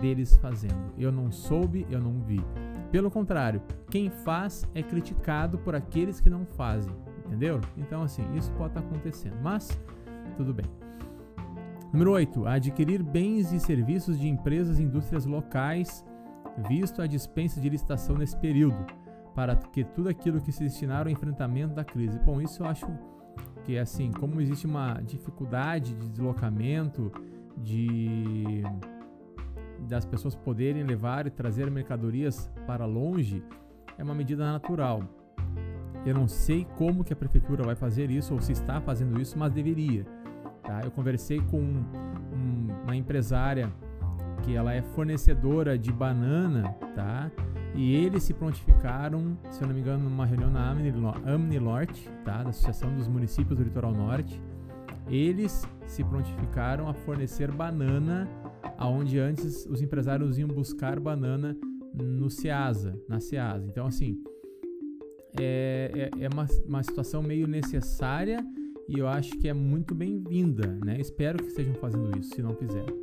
deles 0.01 0.38
fazendo. 0.38 0.93
Eu 0.98 1.12
não 1.12 1.31
soube, 1.31 1.86
eu 1.89 2.00
não 2.00 2.19
vi. 2.21 2.43
Pelo 2.91 3.12
contrário, 3.12 3.62
quem 3.89 4.09
faz 4.09 4.67
é 4.74 4.81
criticado 4.81 5.57
por 5.59 5.75
aqueles 5.75 6.19
que 6.19 6.29
não 6.29 6.45
fazem, 6.45 6.93
entendeu? 7.25 7.59
Então, 7.77 8.01
assim, 8.01 8.24
isso 8.36 8.51
pode 8.53 8.69
estar 8.69 8.79
acontecendo, 8.79 9.38
mas 9.41 9.69
tudo 10.38 10.53
bem. 10.53 10.65
Número 11.91 12.12
8. 12.12 12.48
Adquirir 12.48 13.03
bens 13.03 13.51
e 13.51 13.59
serviços 13.59 14.19
de 14.19 14.27
empresas 14.27 14.79
e 14.79 14.83
indústrias 14.83 15.25
locais, 15.25 16.05
visto 16.67 17.01
a 17.01 17.07
dispensa 17.07 17.59
de 17.59 17.69
licitação 17.69 18.15
nesse 18.15 18.38
período, 18.38 18.86
para 19.39 19.55
que 19.55 19.86
tudo 19.86 20.10
aquilo 20.10 20.41
que 20.41 20.51
se 20.51 20.62
destinar 20.62 21.03
ao 21.03 21.10
enfrentamento 21.10 21.74
da 21.74 21.81
crise. 21.81 22.19
Bom, 22.19 22.41
isso 22.41 22.62
eu 22.62 22.67
acho 22.67 22.86
que, 23.63 23.77
assim, 23.77 24.12
como 24.12 24.41
existe 24.41 24.67
uma 24.67 24.96
dificuldade 24.96 25.93
de 25.93 26.10
deslocamento, 26.10 27.10
de 27.55 28.63
das 29.88 30.03
pessoas 30.03 30.36
poderem 30.36 30.84
levar 30.84 31.25
e 31.25 31.29
trazer 31.29 31.72
mercadorias 31.72 32.51
para 32.67 32.86
longe, 32.86 33.41
é 33.98 34.03
uma 34.03 34.13
medida 34.13 34.43
natural. 34.43 35.03
Eu 36.05 36.15
não 36.15 36.27
sei 36.27 36.67
como 36.75 37.01
que 37.01 37.13
a 37.13 37.15
prefeitura 37.15 37.63
vai 37.63 37.75
fazer 37.75 38.12
isso 38.12 38.34
ou 38.34 38.41
se 38.41 38.51
está 38.51 38.81
fazendo 38.81 39.22
isso, 39.22 39.39
mas 39.39 39.53
deveria 39.53 40.05
Tá? 40.63 40.81
Eu 40.84 40.91
conversei 40.91 41.39
com 41.39 41.62
um, 41.62 42.67
uma 42.84 42.93
empresária 42.93 43.72
que 44.43 44.53
ela 44.53 44.74
é 44.74 44.81
fornecedora 44.81 45.77
de 45.77 45.93
banana, 45.93 46.74
tá? 46.93 47.31
E 47.75 47.95
eles 47.95 48.23
se 48.23 48.33
prontificaram, 48.33 49.38
se 49.49 49.61
eu 49.61 49.67
não 49.67 49.75
me 49.75 49.81
engano, 49.81 50.09
numa 50.09 50.25
reunião 50.25 50.49
na 50.49 50.69
Amni 50.69 51.59
Norte, 51.59 52.09
tá? 52.25 52.43
Da 52.43 52.49
Associação 52.49 52.93
dos 52.95 53.07
Municípios 53.07 53.57
do 53.57 53.63
Litoral 53.63 53.93
Norte. 53.93 54.41
Eles 55.07 55.67
se 55.88 56.03
prontificaram 56.03 56.88
a 56.88 56.93
fornecer 56.93 57.51
banana 57.51 58.27
aonde 58.77 59.19
antes 59.19 59.65
os 59.65 59.81
empresários 59.81 60.38
iam 60.38 60.47
buscar 60.47 60.99
banana 60.99 61.55
no 61.93 62.29
Ceasa, 62.29 62.99
na 63.07 63.19
Ceasa. 63.19 63.65
Então, 63.65 63.88
assim, 63.88 64.21
é, 65.39 66.09
é, 66.15 66.23
é 66.23 66.29
uma, 66.31 66.45
uma 66.65 66.83
situação 66.83 67.21
meio 67.21 67.47
necessária 67.47 68.45
e 68.88 68.97
eu 68.97 69.07
acho 69.07 69.38
que 69.38 69.47
é 69.47 69.53
muito 69.53 69.93
bem-vinda, 69.93 70.67
né? 70.83 70.99
Espero 70.99 71.38
que 71.38 71.47
estejam 71.47 71.75
fazendo 71.75 72.17
isso, 72.17 72.33
se 72.33 72.41
não 72.41 72.55
fizeram. 72.55 72.97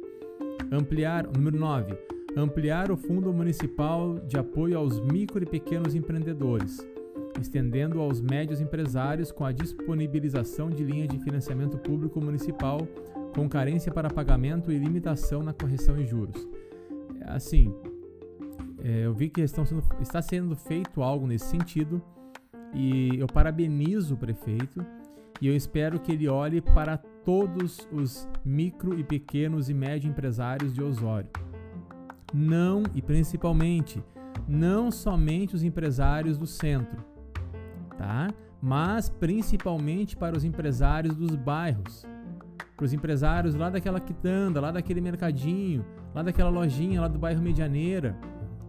Ampliar, 0.72 1.26
número 1.26 1.56
9, 1.56 1.96
ampliar 2.36 2.90
o 2.90 2.98
Fundo 2.98 3.32
Municipal 3.32 4.18
de 4.18 4.38
Apoio 4.38 4.76
aos 4.76 5.00
Micro 5.00 5.42
e 5.42 5.46
Pequenos 5.46 5.94
Empreendedores, 5.94 6.86
estendendo 7.40 7.98
aos 7.98 8.20
médios 8.20 8.60
empresários 8.60 9.32
com 9.32 9.42
a 9.42 9.52
disponibilização 9.52 10.68
de 10.68 10.84
linha 10.84 11.08
de 11.08 11.18
financiamento 11.18 11.78
público 11.78 12.20
municipal 12.20 12.86
com 13.34 13.48
carência 13.48 13.90
para 13.90 14.10
pagamento 14.10 14.70
e 14.70 14.78
limitação 14.78 15.42
na 15.42 15.54
correção 15.54 15.98
em 15.98 16.06
juros. 16.06 16.46
Assim, 17.22 17.74
é, 18.84 19.06
eu 19.06 19.14
vi 19.14 19.30
que 19.30 19.46
sendo, 19.48 19.82
está 19.98 20.20
sendo 20.20 20.54
feito 20.54 21.02
algo 21.02 21.26
nesse 21.26 21.46
sentido 21.46 22.02
e 22.74 23.18
eu 23.18 23.26
parabenizo 23.26 24.14
o 24.14 24.18
prefeito 24.18 24.84
e 25.40 25.48
eu 25.48 25.56
espero 25.56 25.98
que 25.98 26.12
ele 26.12 26.28
olhe 26.28 26.60
para 26.60 26.98
todos 26.98 27.88
os 27.90 28.28
micro 28.44 28.98
e 28.98 29.02
pequenos 29.02 29.70
e 29.70 29.74
médio 29.74 30.10
empresários 30.10 30.72
de 30.74 30.82
Osório. 30.82 31.30
Não 32.32 32.82
e 32.94 33.00
principalmente 33.00 34.02
não 34.48 34.90
somente 34.90 35.54
os 35.54 35.62
empresários 35.62 36.38
do 36.38 36.46
centro, 36.46 37.04
tá? 37.96 38.28
Mas 38.60 39.08
principalmente 39.08 40.16
para 40.16 40.36
os 40.36 40.44
empresários 40.44 41.14
dos 41.14 41.34
bairros. 41.34 42.04
Para 42.76 42.84
os 42.84 42.92
empresários 42.92 43.54
lá 43.54 43.70
daquela 43.70 43.98
quitanda, 43.98 44.60
lá 44.60 44.70
daquele 44.70 45.00
mercadinho, 45.00 45.84
lá 46.14 46.22
daquela 46.22 46.50
lojinha 46.50 47.00
lá 47.00 47.08
do 47.08 47.18
bairro 47.18 47.42
Medianeira, 47.42 48.16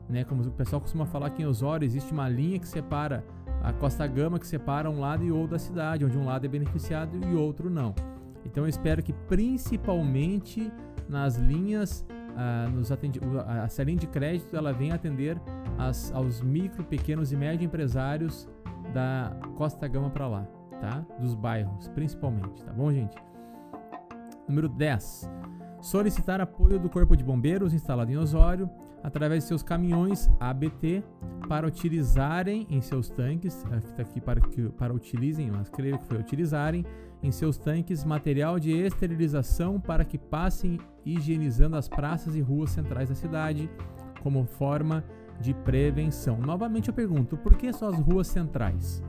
né? 0.09 0.23
Como 0.23 0.41
o 0.41 0.51
pessoal 0.51 0.81
costuma 0.81 1.05
falar 1.05 1.27
aqui 1.27 1.41
em 1.41 1.45
Osório, 1.45 1.85
existe 1.85 2.13
uma 2.13 2.29
linha 2.29 2.59
que 2.59 2.67
separa 2.67 3.25
a 3.61 3.73
Costa 3.73 4.07
Gama 4.07 4.39
que 4.39 4.47
separa 4.47 4.89
um 4.89 4.99
lado 4.99 5.23
e 5.23 5.31
outro 5.31 5.51
da 5.51 5.59
cidade, 5.59 6.05
onde 6.05 6.17
um 6.17 6.25
lado 6.25 6.45
é 6.45 6.47
beneficiado 6.47 7.19
e 7.29 7.35
outro 7.35 7.69
não. 7.69 7.93
Então 8.45 8.63
eu 8.63 8.69
espero 8.69 9.03
que 9.03 9.11
principalmente 9.11 10.71
nas 11.09 11.37
linhas, 11.37 12.05
nos 12.73 12.91
atendi 12.91 13.19
a 13.47 13.83
linha 13.83 13.97
de 13.97 14.07
crédito 14.07 14.55
ela 14.55 14.71
venha 14.71 14.95
atender 14.95 15.39
as, 15.77 16.11
aos 16.13 16.41
micro, 16.41 16.83
pequenos 16.83 17.31
e 17.31 17.35
médio 17.35 17.65
empresários 17.65 18.47
da 18.93 19.35
Costa 19.55 19.87
Gama 19.87 20.09
para 20.09 20.27
lá, 20.27 20.47
tá? 20.79 21.05
Dos 21.19 21.33
bairros, 21.33 21.87
principalmente, 21.89 22.63
tá 22.63 22.71
bom, 22.71 22.91
gente? 22.91 23.15
Número 24.47 24.69
10. 24.69 25.29
Solicitar 25.87 26.41
apoio 26.41 26.77
do 26.77 26.89
Corpo 26.89 27.15
de 27.15 27.23
Bombeiros 27.23 27.73
instalado 27.73 28.11
em 28.11 28.17
Osório 28.17 28.69
através 29.01 29.43
de 29.43 29.47
seus 29.47 29.63
caminhões 29.63 30.29
ABT 30.37 31.01
para 31.47 31.65
utilizarem 31.65 32.67
em 32.69 32.81
seus 32.81 33.07
tanques, 33.07 33.63
está 33.77 34.01
aqui 34.01 34.19
para 34.19 34.41
que 34.41 34.63
para 34.71 34.93
utilizem, 34.93 35.49
mas 35.49 35.69
creio 35.69 35.97
que 35.97 36.03
foi 36.03 36.17
utilizarem 36.17 36.85
em 37.23 37.31
seus 37.31 37.57
tanques 37.57 38.03
material 38.03 38.59
de 38.59 38.69
esterilização 38.69 39.79
para 39.79 40.03
que 40.03 40.17
passem 40.17 40.77
higienizando 41.05 41.77
as 41.77 41.87
praças 41.87 42.35
e 42.35 42.41
ruas 42.41 42.71
centrais 42.71 43.07
da 43.07 43.15
cidade 43.15 43.69
como 44.21 44.45
forma 44.45 45.05
de 45.39 45.53
prevenção. 45.53 46.37
Novamente 46.37 46.89
eu 46.89 46.93
pergunto, 46.93 47.37
por 47.37 47.55
que 47.55 47.71
só 47.71 47.87
as 47.87 47.97
ruas 47.97 48.27
centrais? 48.27 49.01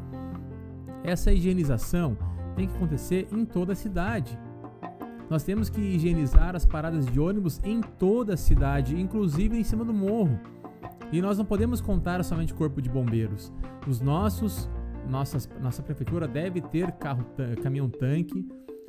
Essa 1.02 1.32
higienização 1.32 2.16
tem 2.54 2.68
que 2.68 2.76
acontecer 2.76 3.26
em 3.32 3.44
toda 3.44 3.72
a 3.72 3.76
cidade. 3.76 4.38
Nós 5.30 5.42
temos 5.42 5.68
que 5.68 5.80
higienizar 5.80 6.56
as 6.56 6.64
paradas 6.64 7.04
de 7.06 7.20
ônibus 7.20 7.60
em 7.62 7.80
toda 7.80 8.34
a 8.34 8.36
cidade, 8.36 8.98
inclusive 8.98 9.58
em 9.58 9.64
cima 9.64 9.84
do 9.84 9.92
morro. 9.92 10.38
E 11.12 11.20
nós 11.20 11.36
não 11.36 11.44
podemos 11.44 11.80
contar 11.80 12.22
somente 12.24 12.54
corpo 12.54 12.80
de 12.80 12.88
bombeiros. 12.88 13.52
Os 13.86 14.00
nossos, 14.00 14.68
nossas, 15.08 15.48
nossa 15.60 15.82
prefeitura 15.82 16.26
deve 16.26 16.60
ter 16.60 16.92
carro, 16.92 17.26
caminhão 17.62 17.88
tanque, 17.88 18.46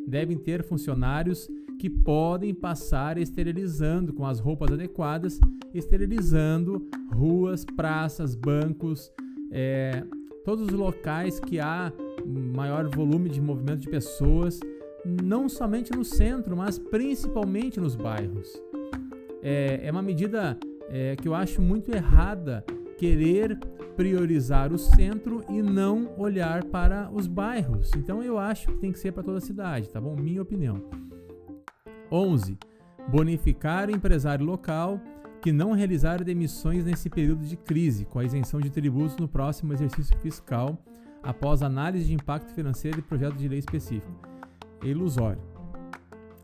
devem 0.08 0.38
ter 0.38 0.64
funcionários 0.64 1.50
que 1.78 1.90
podem 1.90 2.54
passar 2.54 3.18
esterilizando 3.18 4.14
com 4.14 4.26
as 4.26 4.40
roupas 4.40 4.72
adequadas, 4.72 5.40
esterilizando 5.74 6.86
ruas, 7.14 7.64
praças, 7.64 8.36
bancos, 8.36 9.12
é, 9.52 10.04
todos 10.44 10.66
os 10.68 10.74
locais 10.74 11.40
que 11.40 11.60
há 11.60 11.92
maior 12.26 12.90
volume 12.90 13.30
de 13.30 13.40
movimento 13.40 13.80
de 13.80 13.90
pessoas 13.90 14.60
não 15.06 15.48
somente 15.48 15.92
no 15.96 16.04
centro, 16.04 16.56
mas 16.56 16.78
principalmente 16.78 17.80
nos 17.80 17.96
bairros. 17.96 18.62
É, 19.42 19.82
é 19.84 19.92
uma 19.92 20.02
medida 20.02 20.58
é, 20.90 21.16
que 21.16 21.28
eu 21.28 21.34
acho 21.34 21.62
muito 21.62 21.94
errada 21.94 22.64
querer 22.98 23.58
priorizar 23.96 24.74
o 24.74 24.78
centro 24.78 25.44
e 25.50 25.62
não 25.62 26.14
olhar 26.18 26.64
para 26.66 27.10
os 27.12 27.28
bairros. 27.28 27.92
Então 27.96 28.22
eu 28.22 28.38
acho 28.38 28.68
que 28.68 28.78
tem 28.78 28.92
que 28.92 29.00
ser 29.00 29.12
para 29.12 29.24
toda 29.24 29.38
a 29.38 29.42
cidade, 29.42 29.90
tá 29.90 30.02
bom? 30.02 30.16
Minha 30.16 30.42
opinião. 30.42 30.84
11. 32.12 32.58
Bonificar 33.10 33.90
o 33.90 33.92
empresário 33.92 34.46
local 34.46 35.00
que 35.42 35.52
não 35.52 35.72
realizar 35.72 36.24
demissões 36.24 36.84
nesse 36.84 37.10
período 37.10 37.46
de 37.46 37.56
crise, 37.56 38.06
com 38.06 38.20
a 38.20 38.26
isenção 38.26 38.60
de 38.60 38.70
tributos 38.70 39.16
no 39.18 39.28
próximo 39.28 39.72
exercício 39.74 40.18
fiscal, 40.20 40.78
após 41.24 41.62
análise 41.62 42.06
de 42.06 42.14
impacto 42.14 42.54
financeiro 42.54 43.00
e 43.00 43.02
projeto 43.02 43.36
de 43.36 43.48
lei 43.48 43.60
específico. 43.60 44.29
É 44.84 44.88
ilusório. 44.88 45.42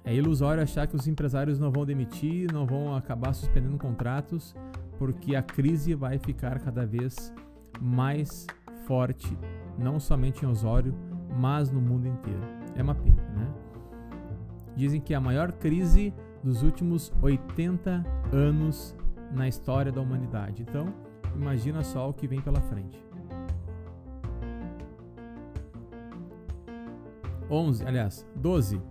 É 0.04 0.14
ilusório 0.14 0.62
achar 0.62 0.86
que 0.88 0.96
os 0.96 1.08
empresários 1.08 1.60
não 1.60 1.72
vão 1.72 1.86
demitir, 1.86 2.52
não 2.52 2.66
vão 2.66 2.96
acabar 2.96 3.34
suspendendo 3.34 3.78
contratos, 3.78 4.56
porque 5.00 5.36
a 5.36 5.42
crise 5.42 5.96
vai 5.96 6.20
ficar 6.20 6.60
cada 6.60 6.86
vez 6.86 7.34
mais 7.82 8.46
forte, 8.86 9.38
não 9.78 10.00
somente 10.00 10.46
em 10.46 10.48
Osório, 10.48 10.94
mas 11.38 11.72
no 11.72 11.82
mundo 11.82 12.08
inteiro. 12.08 12.42
É 12.76 12.84
uma 12.84 12.96
pena, 12.96 13.22
né? 13.36 13.54
Dizem 14.76 15.02
que 15.02 15.14
a 15.14 15.20
maior 15.20 15.52
crise 15.54 16.14
dos 16.44 16.62
últimos 16.62 17.12
80 17.22 18.06
anos 18.32 18.96
na 19.32 19.48
história 19.48 19.92
da 19.92 20.02
humanidade. 20.02 20.62
Então, 20.62 20.94
imagina 21.36 21.84
só 21.84 22.10
o 22.10 22.14
que 22.14 22.28
vem 22.28 22.42
pela 22.42 22.62
frente. 22.62 23.05
11, 27.50 27.86
aliás, 27.86 28.26
12. 28.36 28.82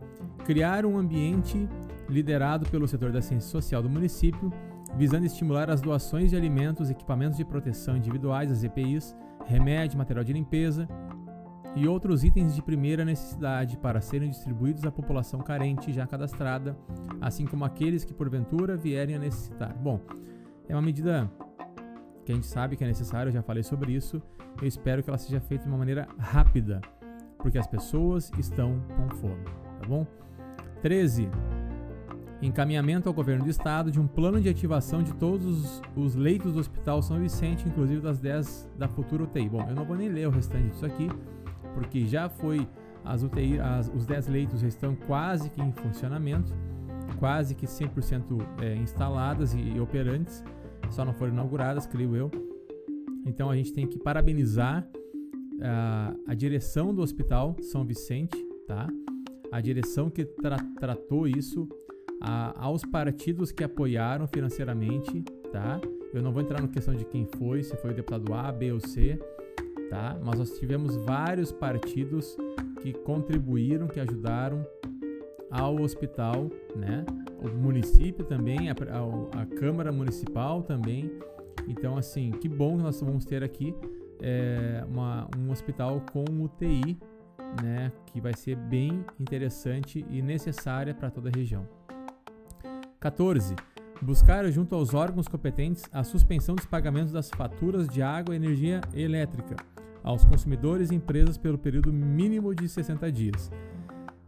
Criar 0.44 0.84
um 0.84 0.96
ambiente 0.96 1.68
liderado 2.08 2.68
pelo 2.68 2.86
setor 2.86 3.12
da 3.12 3.22
ciência 3.22 3.48
social 3.48 3.82
do 3.82 3.88
município, 3.88 4.52
visando 4.96 5.26
estimular 5.26 5.70
as 5.70 5.80
doações 5.80 6.30
de 6.30 6.36
alimentos, 6.36 6.90
equipamentos 6.90 7.36
de 7.36 7.44
proteção 7.44 7.96
individuais, 7.96 8.50
as 8.50 8.62
EPIs, 8.62 9.16
remédio, 9.46 9.98
material 9.98 10.24
de 10.24 10.32
limpeza, 10.32 10.88
e 11.76 11.88
outros 11.88 12.22
itens 12.22 12.54
de 12.54 12.62
primeira 12.62 13.04
necessidade 13.04 13.76
para 13.76 14.00
serem 14.00 14.30
distribuídos 14.30 14.84
à 14.84 14.92
população 14.92 15.40
carente 15.40 15.92
já 15.92 16.06
cadastrada, 16.06 16.76
assim 17.20 17.46
como 17.46 17.64
aqueles 17.64 18.04
que 18.04 18.14
porventura 18.14 18.76
vierem 18.76 19.16
a 19.16 19.18
necessitar. 19.18 19.74
Bom, 19.76 20.00
é 20.68 20.74
uma 20.74 20.82
medida 20.82 21.30
que 22.24 22.30
a 22.30 22.34
gente 22.34 22.46
sabe 22.46 22.76
que 22.76 22.84
é 22.84 22.86
necessária, 22.86 23.28
eu 23.28 23.32
já 23.32 23.42
falei 23.42 23.62
sobre 23.62 23.92
isso. 23.92 24.22
Eu 24.60 24.68
espero 24.68 25.02
que 25.02 25.10
ela 25.10 25.18
seja 25.18 25.40
feita 25.40 25.64
de 25.64 25.70
uma 25.70 25.78
maneira 25.78 26.06
rápida, 26.16 26.80
porque 27.44 27.58
as 27.58 27.66
pessoas 27.66 28.32
estão 28.38 28.80
com 28.96 29.16
fome, 29.16 29.44
tá 29.78 29.86
bom? 29.86 30.06
13. 30.80 31.28
Encaminhamento 32.40 33.06
ao 33.06 33.14
governo 33.14 33.44
do 33.44 33.50
estado 33.50 33.90
de 33.90 34.00
um 34.00 34.06
plano 34.06 34.40
de 34.40 34.48
ativação 34.48 35.02
de 35.02 35.12
todos 35.12 35.82
os 35.94 36.14
leitos 36.14 36.54
do 36.54 36.58
Hospital 36.58 37.02
São 37.02 37.20
Vicente, 37.20 37.68
inclusive 37.68 38.00
das 38.00 38.18
10 38.18 38.70
da 38.78 38.88
futura 38.88 39.24
UTI. 39.24 39.46
Bom, 39.50 39.62
eu 39.68 39.74
não 39.74 39.84
vou 39.84 39.94
nem 39.94 40.08
ler 40.08 40.26
o 40.26 40.30
restante 40.30 40.70
disso 40.70 40.86
aqui, 40.86 41.06
porque 41.74 42.06
já 42.06 42.30
foi 42.30 42.66
as 43.04 43.22
UTI, 43.22 43.60
as, 43.60 43.92
os 43.94 44.06
10 44.06 44.28
leitos 44.28 44.60
já 44.60 44.68
estão 44.68 44.96
quase 45.06 45.50
que 45.50 45.60
em 45.60 45.70
funcionamento, 45.70 46.50
quase 47.18 47.54
que 47.54 47.66
100% 47.66 48.40
é, 48.62 48.74
instaladas 48.76 49.52
e, 49.52 49.60
e 49.60 49.78
operantes, 49.78 50.42
só 50.88 51.04
não 51.04 51.12
foram 51.12 51.34
inauguradas, 51.34 51.86
creio 51.86 52.16
eu. 52.16 52.30
Então 53.26 53.50
a 53.50 53.54
gente 53.54 53.70
tem 53.70 53.86
que 53.86 53.98
parabenizar 53.98 54.88
a, 55.60 56.14
a 56.26 56.34
direção 56.34 56.94
do 56.94 57.02
Hospital 57.02 57.56
São 57.60 57.84
Vicente, 57.84 58.36
tá? 58.66 58.88
A 59.52 59.60
direção 59.60 60.10
que 60.10 60.24
tra 60.24 60.56
tratou 60.78 61.28
isso, 61.28 61.68
a, 62.20 62.64
aos 62.64 62.84
partidos 62.84 63.52
que 63.52 63.62
apoiaram 63.62 64.26
financeiramente, 64.26 65.22
tá? 65.52 65.80
Eu 66.12 66.22
não 66.22 66.32
vou 66.32 66.42
entrar 66.42 66.60
na 66.60 66.68
questão 66.68 66.94
de 66.94 67.04
quem 67.04 67.26
foi, 67.26 67.62
se 67.62 67.76
foi 67.76 67.90
o 67.90 67.94
deputado 67.94 68.32
A, 68.34 68.50
B 68.50 68.72
ou 68.72 68.80
C, 68.80 69.18
tá? 69.90 70.18
Mas 70.22 70.38
nós 70.38 70.58
tivemos 70.58 70.96
vários 70.96 71.52
partidos 71.52 72.36
que 72.80 72.92
contribuíram, 72.92 73.86
que 73.86 74.00
ajudaram 74.00 74.66
ao 75.50 75.80
hospital, 75.80 76.50
né? 76.74 77.04
O 77.40 77.48
município 77.48 78.24
também, 78.24 78.70
a, 78.70 78.72
a, 78.72 79.42
a 79.42 79.46
Câmara 79.46 79.92
Municipal 79.92 80.62
também. 80.62 81.10
Então, 81.68 81.96
assim, 81.96 82.30
que 82.30 82.48
bom 82.48 82.76
que 82.76 82.82
nós 82.82 83.00
vamos 83.00 83.24
ter 83.24 83.42
aqui 83.42 83.74
é, 84.20 84.84
uma, 84.88 85.28
um 85.36 85.50
hospital 85.50 86.02
com 86.12 86.24
UTI, 86.42 86.98
né? 87.62 87.92
Que 88.06 88.20
vai 88.20 88.34
ser 88.34 88.56
bem 88.56 89.04
interessante 89.18 90.04
e 90.08 90.22
necessária 90.22 90.94
para 90.94 91.10
toda 91.10 91.28
a 91.28 91.32
região. 91.34 91.66
14. 93.00 93.54
Buscar, 94.02 94.50
junto 94.50 94.74
aos 94.74 94.92
órgãos 94.92 95.28
competentes, 95.28 95.84
a 95.92 96.02
suspensão 96.02 96.54
dos 96.54 96.66
pagamentos 96.66 97.12
das 97.12 97.30
faturas 97.30 97.88
de 97.88 98.02
água 98.02 98.34
e 98.34 98.36
energia 98.36 98.80
elétrica 98.92 99.56
aos 100.02 100.24
consumidores 100.24 100.90
e 100.90 100.94
empresas 100.94 101.38
pelo 101.38 101.56
período 101.56 101.92
mínimo 101.92 102.54
de 102.54 102.68
60 102.68 103.10
dias. 103.10 103.50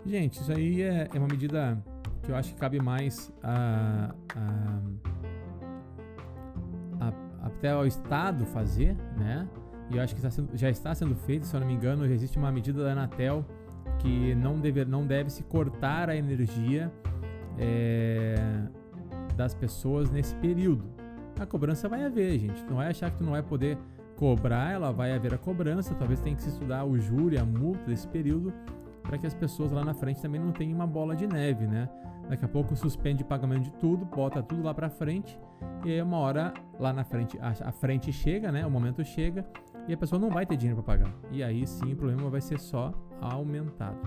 Gente, 0.07 0.41
isso 0.41 0.51
aí 0.51 0.83
é, 0.83 1.09
é 1.13 1.19
uma 1.19 1.29
medida 1.29 1.83
que 2.23 2.31
eu 2.31 2.37
acho 2.37 2.55
que 2.55 2.61
cabe 2.61 2.81
mais 2.81 3.31
a, 3.43 4.15
a, 4.35 4.81
a, 7.07 7.47
até 7.47 7.71
ao 7.71 7.87
Estado 7.87 8.47
fazer, 8.47 8.97
né? 9.17 9.47
E 9.91 9.97
eu 9.97 10.03
acho 10.03 10.15
que 10.15 10.31
sendo, 10.31 10.57
já 10.57 10.69
está 10.69 10.95
sendo 10.95 11.15
feito, 11.15 11.47
se 11.47 11.55
eu 11.55 11.61
não 11.61 11.67
me 11.67 11.75
engano, 11.75 12.07
já 12.09 12.15
existe 12.15 12.39
uma 12.39 12.51
medida 12.51 12.83
da 12.83 12.93
Anatel 12.93 13.45
que 13.99 14.35
não 14.35 14.59
deve, 14.59 14.85
não 14.85 15.07
deve 15.07 15.31
se 15.31 15.43
cortar 15.45 16.11
a 16.11 16.17
energia 16.17 16.93
é, 17.59 18.35
das 19.37 19.55
pessoas 19.55 20.11
nesse 20.11 20.35
período. 20.37 20.85
A 21.39 21.47
cobrança 21.47 21.89
vai 21.89 22.05
haver, 22.05 22.39
gente. 22.39 22.65
Não 22.65 22.77
vai 22.77 22.89
achar 22.89 23.11
que 23.11 23.19
tu 23.19 23.25
não 23.25 23.33
vai 23.33 23.43
poder 23.43 23.79
cobrar, 24.17 24.73
ela 24.73 24.91
vai 24.91 25.13
haver 25.13 25.35
a 25.35 25.39
cobrança, 25.39 25.95
talvez 25.95 26.21
tenha 26.21 26.35
que 26.35 26.43
se 26.43 26.49
estudar 26.49 26.85
o 26.85 26.99
júri, 26.99 27.39
a 27.39 27.45
multa 27.45 27.85
desse 27.85 28.09
período, 28.09 28.53
para 29.03 29.19
que 29.19 29.27
as 29.27 29.35
pessoas 29.35 29.71
lá 29.71 29.85
na 29.85 29.95
frente 29.95 30.21
também 30.21 30.41
não 30.41 30.53
tenham 30.53 30.75
uma 30.75 30.87
bola 30.87 31.15
de 31.15 31.27
neve, 31.27 31.67
né? 31.67 31.89
Daqui 32.29 32.45
a 32.45 32.49
pouco 32.49 32.75
suspende 32.75 33.23
o 33.23 33.27
pagamento 33.27 33.65
de 33.65 33.73
tudo, 33.73 34.05
bota 34.05 34.43
tudo 34.43 34.63
lá 34.63 34.75
para 34.75 34.89
frente, 34.89 35.39
e 35.85 35.93
aí 35.93 36.03
uma 36.03 36.17
hora 36.17 36.53
lá 36.81 36.93
na 36.93 37.05
frente, 37.05 37.39
a, 37.39 37.69
a 37.69 37.73
frente 37.73 38.13
chega, 38.13 38.51
né? 38.51 38.67
O 38.67 38.71
momento 38.71 39.05
chega, 39.05 39.47
e 39.89 39.95
a 39.95 39.97
pessoa 39.97 40.21
não 40.21 40.31
vai 40.31 40.45
ter 40.45 40.57
dinheiro 40.57 40.83
para 40.83 40.97
pagar. 40.99 41.15
E 41.31 41.43
aí 41.43 41.67
sim 41.67 41.93
o 41.93 41.97
problema 41.97 42.29
vai 42.29 42.41
ser 42.41 42.59
só 42.59 42.93
aumentado. 43.21 43.99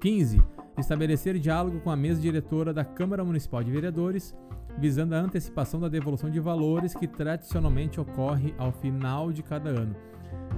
15. 0.00 0.42
Estabelecer 0.78 1.38
diálogo 1.38 1.80
com 1.80 1.90
a 1.90 1.96
mesa 1.96 2.20
diretora 2.20 2.72
da 2.72 2.84
Câmara 2.84 3.24
Municipal 3.24 3.62
de 3.62 3.70
Vereadores 3.70 4.34
visando 4.78 5.14
a 5.14 5.18
antecipação 5.18 5.78
da 5.80 5.88
devolução 5.88 6.30
de 6.30 6.40
valores 6.40 6.94
que 6.94 7.06
tradicionalmente 7.06 8.00
ocorre 8.00 8.54
ao 8.58 8.72
final 8.72 9.32
de 9.32 9.42
cada 9.42 9.70
ano. 9.70 9.94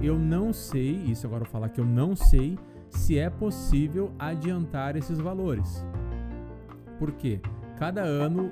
Eu 0.01 0.17
não 0.17 0.53
sei, 0.53 0.91
isso 0.91 1.25
agora 1.27 1.41
eu 1.41 1.45
vou 1.45 1.51
falar 1.51 1.69
que 1.69 1.79
eu 1.79 1.85
não 1.85 2.15
sei 2.15 2.57
se 2.89 3.17
é 3.17 3.29
possível 3.29 4.11
adiantar 4.17 4.95
esses 4.95 5.19
valores. 5.19 5.85
Por 6.97 7.11
quê? 7.11 7.41
Cada 7.77 8.01
ano 8.01 8.51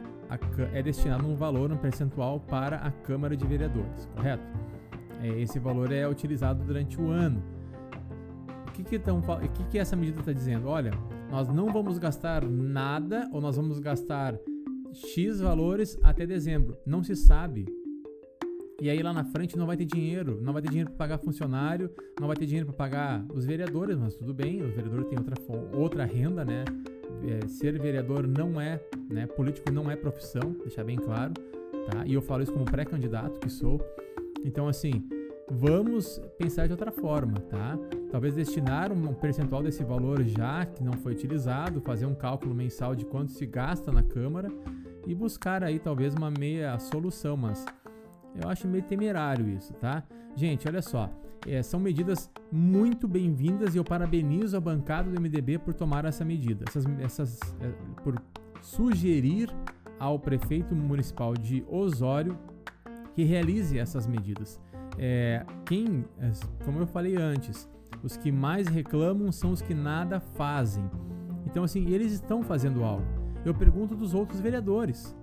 é 0.73 0.81
destinado 0.81 1.27
um 1.27 1.35
valor, 1.35 1.71
um 1.71 1.77
percentual 1.77 2.39
para 2.39 2.77
a 2.77 2.91
Câmara 2.91 3.37
de 3.37 3.45
Vereadores, 3.45 4.09
correto? 4.15 4.43
É, 5.23 5.41
esse 5.41 5.57
valor 5.57 5.91
é 5.91 6.07
utilizado 6.07 6.63
durante 6.63 6.99
o 6.99 7.09
ano. 7.09 7.41
O 8.67 8.71
que, 8.73 8.83
que, 8.83 8.99
tão, 8.99 9.19
o 9.19 9.49
que, 9.49 9.63
que 9.65 9.79
essa 9.79 9.95
medida 9.95 10.19
está 10.19 10.33
dizendo? 10.33 10.67
Olha, 10.67 10.91
nós 11.31 11.47
não 11.47 11.71
vamos 11.71 11.97
gastar 11.97 12.43
nada 12.43 13.29
ou 13.31 13.39
nós 13.39 13.55
vamos 13.55 13.79
gastar 13.79 14.37
X 14.91 15.39
valores 15.39 15.97
até 16.03 16.25
dezembro. 16.25 16.77
Não 16.85 17.03
se 17.03 17.15
sabe. 17.15 17.65
E 18.81 18.89
aí 18.89 19.01
lá 19.01 19.13
na 19.13 19.23
frente 19.23 19.57
não 19.57 19.65
vai 19.65 19.77
ter 19.77 19.85
dinheiro, 19.85 20.41
não 20.41 20.51
vai 20.51 20.61
ter 20.61 20.67
dinheiro 20.67 20.89
para 20.89 20.97
pagar 20.97 21.17
funcionário, 21.19 21.89
não 22.19 22.27
vai 22.27 22.35
ter 22.35 22.45
dinheiro 22.45 22.65
para 22.65 22.75
pagar 22.75 23.25
os 23.33 23.45
vereadores, 23.45 23.97
mas 23.97 24.15
tudo 24.15 24.33
bem, 24.33 24.61
o 24.61 24.67
vereador 24.67 25.05
tem 25.05 25.17
outra, 25.17 25.35
outra 25.73 26.05
renda, 26.05 26.43
né? 26.43 26.65
É, 27.25 27.47
ser 27.47 27.79
vereador 27.79 28.27
não 28.27 28.59
é, 28.59 28.83
né? 29.09 29.25
Político 29.27 29.71
não 29.71 29.89
é 29.89 29.95
profissão, 29.95 30.53
deixar 30.63 30.83
bem 30.83 30.97
claro, 30.97 31.33
tá? 31.89 32.05
E 32.05 32.13
eu 32.13 32.21
falo 32.21 32.43
isso 32.43 32.51
como 32.51 32.65
pré-candidato 32.65 33.39
que 33.39 33.49
sou. 33.49 33.79
Então, 34.43 34.67
assim, 34.67 35.07
vamos 35.49 36.21
pensar 36.37 36.65
de 36.65 36.73
outra 36.73 36.91
forma, 36.91 37.39
tá? 37.39 37.77
Talvez 38.11 38.35
destinar 38.35 38.91
um 38.91 39.13
percentual 39.13 39.63
desse 39.63 39.83
valor 39.83 40.23
já 40.23 40.65
que 40.65 40.83
não 40.83 40.93
foi 40.93 41.13
utilizado, 41.13 41.81
fazer 41.81 42.05
um 42.05 42.15
cálculo 42.15 42.53
mensal 42.53 42.95
de 42.95 43.05
quanto 43.05 43.31
se 43.31 43.45
gasta 43.45 43.91
na 43.91 44.03
Câmara 44.03 44.49
e 45.07 45.13
buscar 45.13 45.63
aí 45.63 45.79
talvez 45.79 46.13
uma 46.13 46.31
meia 46.31 46.77
solução, 46.79 47.35
mas 47.35 47.65
eu 48.41 48.49
acho 48.49 48.67
meio 48.67 48.83
temerário 48.83 49.47
isso, 49.49 49.73
tá? 49.73 50.03
Gente, 50.35 50.67
olha 50.67 50.81
só, 50.81 51.09
é, 51.47 51.61
são 51.61 51.79
medidas 51.79 52.29
muito 52.51 53.07
bem-vindas 53.07 53.75
e 53.75 53.77
eu 53.77 53.83
parabenizo 53.83 54.55
a 54.57 54.59
bancada 54.59 55.11
do 55.11 55.19
MDB 55.19 55.59
por 55.59 55.73
tomar 55.73 56.05
essa 56.05 56.23
medida, 56.23 56.65
essas, 56.67 56.85
essas, 56.99 57.39
é, 57.61 57.69
por 58.01 58.21
sugerir 58.61 59.49
ao 59.99 60.17
prefeito 60.17 60.75
municipal 60.75 61.33
de 61.33 61.63
Osório 61.67 62.37
que 63.15 63.23
realize 63.23 63.77
essas 63.77 64.07
medidas. 64.07 64.59
É, 64.97 65.45
quem, 65.65 66.05
é, 66.19 66.31
como 66.63 66.79
eu 66.79 66.87
falei 66.87 67.15
antes, 67.15 67.69
os 68.03 68.17
que 68.17 68.31
mais 68.31 68.67
reclamam 68.67 69.31
são 69.31 69.51
os 69.51 69.61
que 69.61 69.73
nada 69.73 70.19
fazem. 70.19 70.89
Então, 71.45 71.63
assim, 71.63 71.89
eles 71.89 72.11
estão 72.11 72.43
fazendo 72.43 72.83
algo. 72.83 73.05
Eu 73.45 73.53
pergunto 73.53 73.95
dos 73.95 74.13
outros 74.13 74.39
vereadores. 74.39 75.15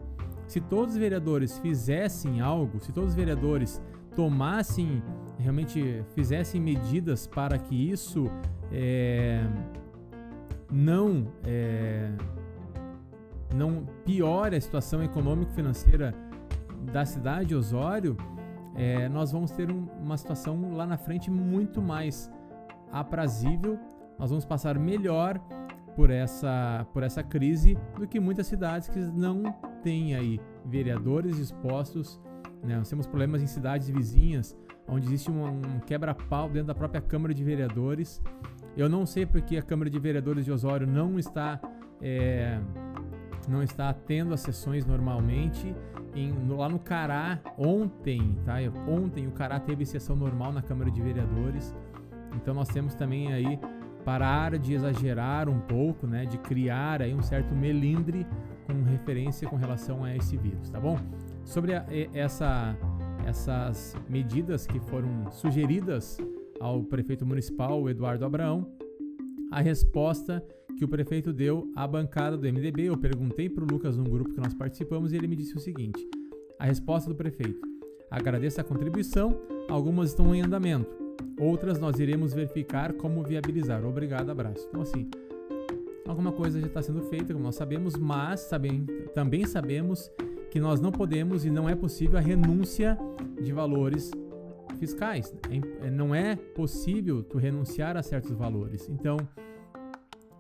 Se 0.46 0.60
todos 0.60 0.94
os 0.94 0.98
vereadores 0.98 1.58
fizessem 1.58 2.40
algo, 2.40 2.80
se 2.80 2.92
todos 2.92 3.10
os 3.10 3.16
vereadores 3.16 3.80
tomassem, 4.14 5.02
realmente 5.38 6.04
fizessem 6.14 6.60
medidas 6.60 7.26
para 7.26 7.56
que 7.56 7.90
isso 7.90 8.28
é, 8.72 9.46
não 10.70 11.28
é, 11.44 12.10
não 13.54 13.86
piore 14.04 14.56
a 14.56 14.60
situação 14.60 15.02
econômico-financeira 15.02 16.14
da 16.92 17.04
cidade 17.04 17.46
de 17.46 17.54
Osório, 17.54 18.16
é, 18.74 19.08
nós 19.08 19.32
vamos 19.32 19.50
ter 19.50 19.70
um, 19.70 19.86
uma 20.00 20.16
situação 20.16 20.74
lá 20.74 20.86
na 20.86 20.96
frente 20.96 21.30
muito 21.30 21.82
mais 21.82 22.30
aprazível. 22.90 23.78
Nós 24.18 24.30
vamos 24.30 24.44
passar 24.44 24.78
melhor 24.78 25.38
por 25.94 26.10
essa, 26.10 26.86
por 26.92 27.02
essa 27.02 27.22
crise 27.22 27.76
do 27.98 28.06
que 28.06 28.20
muitas 28.20 28.46
cidades 28.46 28.88
que 28.88 28.98
não 28.98 29.52
têm 29.82 30.14
aí 30.14 30.40
vereadores 30.64 31.38
expostos. 31.38 32.20
Né? 32.62 32.76
Nós 32.76 32.88
temos 32.88 33.06
problemas 33.06 33.42
em 33.42 33.46
cidades 33.46 33.88
vizinhas, 33.88 34.56
onde 34.86 35.06
existe 35.06 35.30
um, 35.30 35.46
um 35.46 35.80
quebra-pau 35.80 36.48
dentro 36.48 36.68
da 36.68 36.74
própria 36.74 37.00
Câmara 37.00 37.34
de 37.34 37.42
Vereadores. 37.42 38.22
Eu 38.76 38.88
não 38.88 39.04
sei 39.04 39.26
porque 39.26 39.56
a 39.56 39.62
Câmara 39.62 39.90
de 39.90 39.98
Vereadores 39.98 40.44
de 40.44 40.52
Osório 40.52 40.86
não 40.86 41.18
está 41.18 41.60
é, 42.00 42.58
não 43.48 43.62
está 43.62 43.92
tendo 43.92 44.32
as 44.32 44.40
sessões 44.40 44.86
normalmente. 44.86 45.74
Em, 46.14 46.32
lá 46.48 46.68
no 46.68 46.78
Cará, 46.78 47.40
ontem, 47.56 48.36
tá? 48.44 48.56
Ontem 48.88 49.26
o 49.26 49.30
Cará 49.30 49.60
teve 49.60 49.86
sessão 49.86 50.16
normal 50.16 50.52
na 50.52 50.62
Câmara 50.62 50.90
de 50.90 51.00
Vereadores. 51.00 51.74
Então 52.34 52.54
nós 52.54 52.68
temos 52.68 52.94
também 52.94 53.32
aí 53.32 53.58
parar 54.04 54.58
de 54.58 54.74
exagerar 54.74 55.48
um 55.48 55.60
pouco, 55.60 56.06
né? 56.06 56.24
De 56.24 56.38
criar 56.38 57.02
aí 57.02 57.14
um 57.14 57.22
certo 57.22 57.54
melindre 57.54 58.26
com 58.66 58.82
referência 58.82 59.48
com 59.48 59.56
relação 59.56 60.04
a 60.04 60.14
esse 60.16 60.36
vírus, 60.36 60.70
tá 60.70 60.80
bom? 60.80 60.98
Sobre 61.44 61.74
a, 61.74 61.84
essa, 62.14 62.76
essas 63.26 63.96
medidas 64.08 64.66
que 64.66 64.80
foram 64.80 65.30
sugeridas 65.30 66.18
ao 66.60 66.82
prefeito 66.82 67.24
municipal, 67.26 67.88
Eduardo 67.88 68.24
Abraão, 68.24 68.66
a 69.50 69.60
resposta 69.60 70.44
que 70.76 70.84
o 70.84 70.88
prefeito 70.88 71.32
deu 71.32 71.70
à 71.74 71.86
bancada 71.86 72.36
do 72.36 72.46
MDB. 72.46 72.84
Eu 72.84 72.96
perguntei 72.96 73.48
para 73.48 73.64
o 73.64 73.66
Lucas 73.66 73.96
num 73.96 74.04
grupo 74.04 74.32
que 74.32 74.40
nós 74.40 74.54
participamos 74.54 75.12
e 75.12 75.16
ele 75.16 75.26
me 75.26 75.36
disse 75.36 75.56
o 75.56 75.60
seguinte: 75.60 76.06
a 76.58 76.64
resposta 76.64 77.08
do 77.08 77.16
prefeito. 77.16 77.60
Agradeço 78.10 78.60
a 78.60 78.64
contribuição, 78.64 79.40
algumas 79.68 80.10
estão 80.10 80.34
em 80.34 80.42
andamento, 80.42 80.90
outras 81.38 81.78
nós 81.78 82.00
iremos 82.00 82.34
verificar 82.34 82.92
como 82.92 83.22
viabilizar. 83.22 83.84
Obrigado, 83.84 84.30
abraço. 84.30 84.66
Então, 84.68 84.82
assim, 84.82 85.08
alguma 86.08 86.32
coisa 86.32 86.60
já 86.60 86.66
está 86.66 86.82
sendo 86.82 87.02
feita, 87.02 87.32
como 87.32 87.44
nós 87.44 87.54
sabemos, 87.54 87.94
mas 87.96 88.50
também 89.14 89.46
sabemos 89.46 90.10
que 90.50 90.58
nós 90.58 90.80
não 90.80 90.90
podemos 90.90 91.44
e 91.44 91.50
não 91.50 91.68
é 91.68 91.76
possível 91.76 92.18
a 92.18 92.20
renúncia 92.20 92.98
de 93.40 93.52
valores 93.52 94.10
fiscais. 94.80 95.32
É, 95.82 95.90
não 95.90 96.12
é 96.14 96.34
possível 96.34 97.22
tu 97.22 97.38
renunciar 97.38 97.96
a 97.96 98.02
certos 98.02 98.32
valores. 98.32 98.88
Então, 98.88 99.18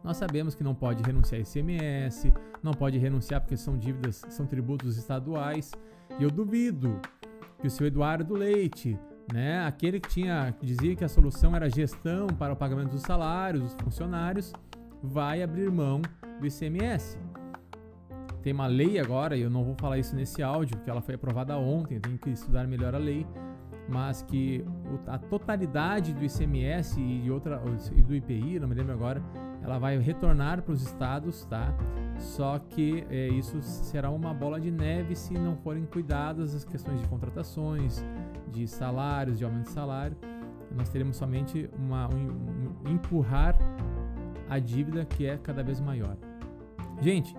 nós 0.02 0.16
sabemos 0.16 0.54
que 0.54 0.64
não 0.64 0.74
pode 0.74 1.02
renunciar 1.02 1.40
a 1.40 1.42
ICMS, 1.42 2.32
não 2.62 2.72
pode 2.72 2.98
renunciar 2.98 3.40
porque 3.40 3.56
são 3.56 3.76
dívidas, 3.76 4.24
são 4.28 4.46
tributos 4.46 4.96
estaduais. 4.96 5.72
E 6.18 6.22
eu 6.22 6.30
duvido 6.30 7.00
que 7.60 7.66
o 7.66 7.70
seu 7.70 7.86
Eduardo 7.86 8.34
Leite, 8.34 8.98
né, 9.32 9.64
aquele 9.66 10.00
que 10.00 10.08
tinha 10.08 10.52
que 10.58 10.66
dizia 10.66 10.96
que 10.96 11.04
a 11.04 11.08
solução 11.08 11.54
era 11.54 11.68
gestão 11.68 12.26
para 12.26 12.52
o 12.52 12.56
pagamento 12.56 12.90
dos 12.90 13.02
salários 13.02 13.62
dos 13.62 13.74
funcionários, 13.74 14.52
vai 15.02 15.42
abrir 15.42 15.70
mão 15.70 16.00
do 16.40 16.46
ICMS. 16.46 17.18
Tem 18.42 18.54
uma 18.54 18.66
lei 18.66 18.98
agora, 18.98 19.36
e 19.36 19.42
eu 19.42 19.50
não 19.50 19.62
vou 19.62 19.74
falar 19.78 19.98
isso 19.98 20.16
nesse 20.16 20.42
áudio, 20.42 20.76
porque 20.76 20.90
ela 20.90 21.02
foi 21.02 21.14
aprovada 21.14 21.56
ontem, 21.58 21.96
eu 21.96 22.00
tenho 22.00 22.16
que 22.16 22.30
estudar 22.30 22.66
melhor 22.66 22.94
a 22.94 22.98
lei, 22.98 23.26
mas 23.86 24.22
que 24.22 24.64
a 25.06 25.18
totalidade 25.18 26.14
do 26.14 26.24
ICMS 26.24 26.98
e, 26.98 27.30
outra, 27.30 27.62
e 27.94 28.02
do 28.02 28.14
IPI, 28.14 28.58
não 28.58 28.68
me 28.68 28.74
lembro 28.74 28.94
agora, 28.94 29.22
ela 29.62 29.78
vai 29.78 29.98
retornar 29.98 30.62
para 30.62 30.72
os 30.72 30.82
estados, 30.82 31.44
tá? 31.44 31.74
Só 32.18 32.58
que 32.58 33.06
é, 33.10 33.28
isso 33.28 33.60
será 33.62 34.10
uma 34.10 34.32
bola 34.32 34.60
de 34.60 34.70
neve 34.70 35.14
se 35.14 35.34
não 35.34 35.56
forem 35.56 35.84
cuidadas 35.86 36.54
as 36.54 36.64
questões 36.64 37.00
de 37.00 37.08
contratações, 37.08 38.04
de 38.50 38.66
salários, 38.66 39.38
de 39.38 39.44
aumento 39.44 39.64
de 39.64 39.70
salário. 39.70 40.16
Nós 40.74 40.88
teremos 40.88 41.16
somente 41.16 41.68
uma, 41.78 42.08
um, 42.08 42.28
um, 42.86 42.90
empurrar 42.90 43.56
a 44.48 44.58
dívida 44.58 45.04
que 45.04 45.26
é 45.26 45.36
cada 45.38 45.62
vez 45.62 45.80
maior. 45.80 46.16
Gente, 47.00 47.34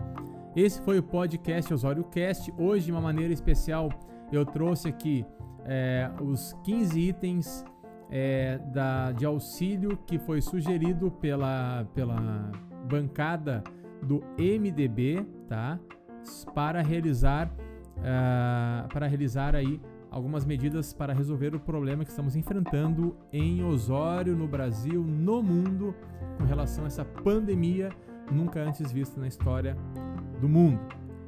esse 0.55 0.81
foi 0.81 0.99
o 0.99 1.03
podcast 1.03 1.73
Osório 1.73 2.03
Cast. 2.05 2.51
Hoje, 2.57 2.85
de 2.85 2.91
uma 2.91 3.01
maneira 3.01 3.33
especial, 3.33 3.89
eu 4.31 4.45
trouxe 4.45 4.89
aqui 4.89 5.25
é, 5.65 6.09
os 6.19 6.53
15 6.63 6.99
itens 6.99 7.65
é, 8.11 8.59
da, 8.73 9.13
de 9.13 9.25
auxílio 9.25 9.97
que 10.05 10.19
foi 10.19 10.41
sugerido 10.41 11.09
pela, 11.09 11.87
pela 11.95 12.51
bancada 12.89 13.63
do 14.03 14.21
MDB, 14.37 15.25
tá? 15.47 15.79
Para 16.53 16.81
realizar, 16.81 17.47
uh, 17.47 18.87
para 18.89 19.07
realizar 19.07 19.55
aí 19.55 19.79
algumas 20.11 20.45
medidas 20.45 20.93
para 20.93 21.13
resolver 21.13 21.55
o 21.55 21.59
problema 21.59 22.03
que 22.03 22.09
estamos 22.09 22.35
enfrentando 22.35 23.15
em 23.31 23.63
Osório, 23.63 24.35
no 24.35 24.47
Brasil, 24.47 25.01
no 25.01 25.41
mundo, 25.41 25.95
com 26.37 26.43
relação 26.43 26.83
a 26.83 26.87
essa 26.87 27.05
pandemia 27.05 27.89
nunca 28.29 28.61
antes 28.61 28.91
vista 28.91 29.19
na 29.19 29.27
história 29.27 29.75
do 30.39 30.49
mundo. 30.49 30.79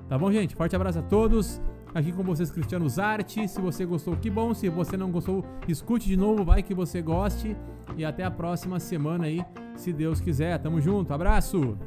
Tá 0.07 0.17
bom, 0.17 0.31
gente? 0.31 0.55
Forte 0.55 0.75
abraço 0.75 0.99
a 0.99 1.01
todos 1.01 1.61
aqui 1.93 2.11
com 2.11 2.23
vocês, 2.23 2.51
Cristiano 2.51 2.87
Zarte. 2.89 3.47
Se 3.47 3.61
você 3.61 3.85
gostou, 3.85 4.15
que 4.15 4.29
bom. 4.29 4.53
Se 4.53 4.69
você 4.69 4.97
não 4.97 5.11
gostou, 5.11 5.45
escute 5.67 6.07
de 6.07 6.17
novo, 6.17 6.43
vai 6.43 6.63
que 6.63 6.73
você 6.73 7.01
goste. 7.01 7.55
E 7.95 8.03
até 8.03 8.23
a 8.23 8.31
próxima 8.31 8.79
semana 8.79 9.25
aí, 9.25 9.43
se 9.75 9.93
Deus 9.93 10.19
quiser. 10.19 10.57
Tamo 10.59 10.81
junto, 10.81 11.13
abraço! 11.13 11.77